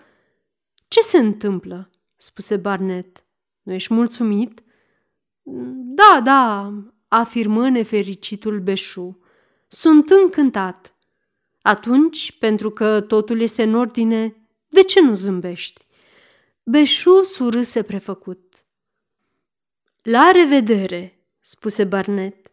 Ce 0.88 1.00
se 1.00 1.18
întâmplă? 1.18 1.90
spuse 2.16 2.58
Barnett. 2.58 3.24
Nu 3.62 3.74
ești 3.74 3.94
mulțumit? 3.94 4.64
Da, 5.96 6.22
da, 6.24 6.74
afirmă 7.14 7.70
nefericitul 7.70 8.60
Beșu. 8.60 9.20
Sunt 9.68 10.10
încântat. 10.10 10.96
Atunci, 11.62 12.32
pentru 12.40 12.70
că 12.70 13.02
totul 13.02 13.40
este 13.40 13.64
în 13.64 13.76
ordine, 13.76 14.36
de 14.68 14.84
ce 14.84 15.02
nu 15.02 15.14
zâmbești? 15.14 15.86
Beșu 16.64 17.24
surâse 17.24 17.82
prefăcut. 17.82 18.66
La 20.02 20.32
revedere, 20.32 21.20
spuse 21.40 21.84
Barnett. 21.84 22.52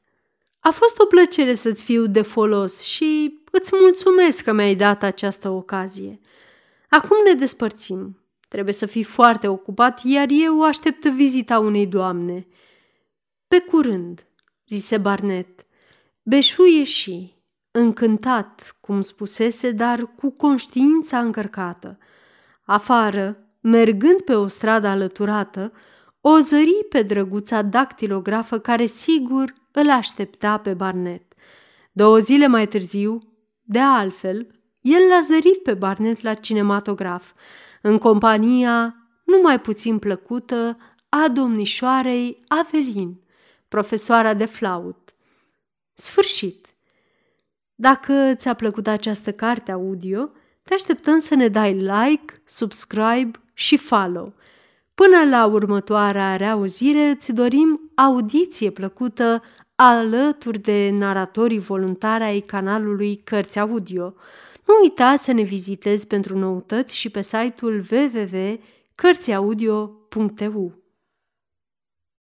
A 0.58 0.70
fost 0.70 0.98
o 0.98 1.06
plăcere 1.06 1.54
să-ți 1.54 1.82
fiu 1.82 2.06
de 2.06 2.22
folos 2.22 2.82
și 2.82 3.40
îți 3.50 3.72
mulțumesc 3.80 4.44
că 4.44 4.52
mi-ai 4.52 4.74
dat 4.74 5.02
această 5.02 5.48
ocazie. 5.48 6.20
Acum 6.88 7.16
ne 7.24 7.32
despărțim. 7.32 8.22
Trebuie 8.48 8.74
să 8.74 8.86
fii 8.86 9.04
foarte 9.04 9.48
ocupat, 9.48 10.00
iar 10.04 10.26
eu 10.30 10.62
aștept 10.62 11.04
vizita 11.06 11.58
unei 11.58 11.86
doamne. 11.86 12.46
Pe 13.48 13.60
curând, 13.60 14.27
zise 14.68 14.98
Barnett. 14.98 15.66
Beșu 16.22 16.64
ieși, 16.64 17.36
încântat, 17.70 18.76
cum 18.80 19.00
spusese, 19.00 19.70
dar 19.70 20.14
cu 20.16 20.30
conștiința 20.30 21.18
încărcată. 21.18 21.98
Afară, 22.64 23.36
mergând 23.60 24.20
pe 24.20 24.34
o 24.34 24.46
stradă 24.46 24.86
alăturată, 24.86 25.72
o 26.20 26.38
zări 26.38 26.86
pe 26.88 27.02
drăguța 27.02 27.62
dactilografă 27.62 28.58
care 28.58 28.86
sigur 28.86 29.52
îl 29.72 29.90
aștepta 29.90 30.58
pe 30.58 30.74
Barnet. 30.74 31.32
Două 31.92 32.18
zile 32.18 32.46
mai 32.46 32.68
târziu, 32.68 33.18
de 33.62 33.78
altfel, 33.78 34.46
el 34.80 35.08
l-a 35.08 35.20
zărit 35.20 35.62
pe 35.62 35.74
Barnet 35.74 36.22
la 36.22 36.34
cinematograf, 36.34 37.32
în 37.82 37.98
compania 37.98 38.96
numai 39.24 39.60
puțin 39.60 39.98
plăcută 39.98 40.76
a 41.08 41.28
domnișoarei 41.28 42.42
Avelin, 42.48 43.20
profesoara 43.68 44.34
de 44.34 44.44
flaut. 44.44 45.14
Sfârșit! 45.94 46.66
Dacă 47.74 48.34
ți-a 48.34 48.54
plăcut 48.54 48.86
această 48.86 49.32
carte 49.32 49.72
audio, 49.72 50.30
te 50.62 50.74
așteptăm 50.74 51.18
să 51.18 51.34
ne 51.34 51.48
dai 51.48 51.72
like, 51.72 52.34
subscribe 52.44 53.40
și 53.54 53.76
follow. 53.76 54.32
Până 54.94 55.24
la 55.30 55.46
următoarea 55.46 56.36
reauzire, 56.36 57.04
îți 57.04 57.32
dorim 57.32 57.90
audiție 57.94 58.70
plăcută 58.70 59.42
alături 59.74 60.58
de 60.58 60.90
naratorii 60.92 61.58
voluntari 61.58 62.24
ai 62.24 62.40
canalului 62.40 63.20
Cărți 63.24 63.58
Audio. 63.58 64.14
Nu 64.66 64.74
uita 64.82 65.16
să 65.16 65.32
ne 65.32 65.42
vizitezi 65.42 66.06
pentru 66.06 66.38
noutăți 66.38 66.96
și 66.96 67.10
pe 67.10 67.22
site-ul 67.22 67.84
www.cărțiaudio.eu. 67.90 70.87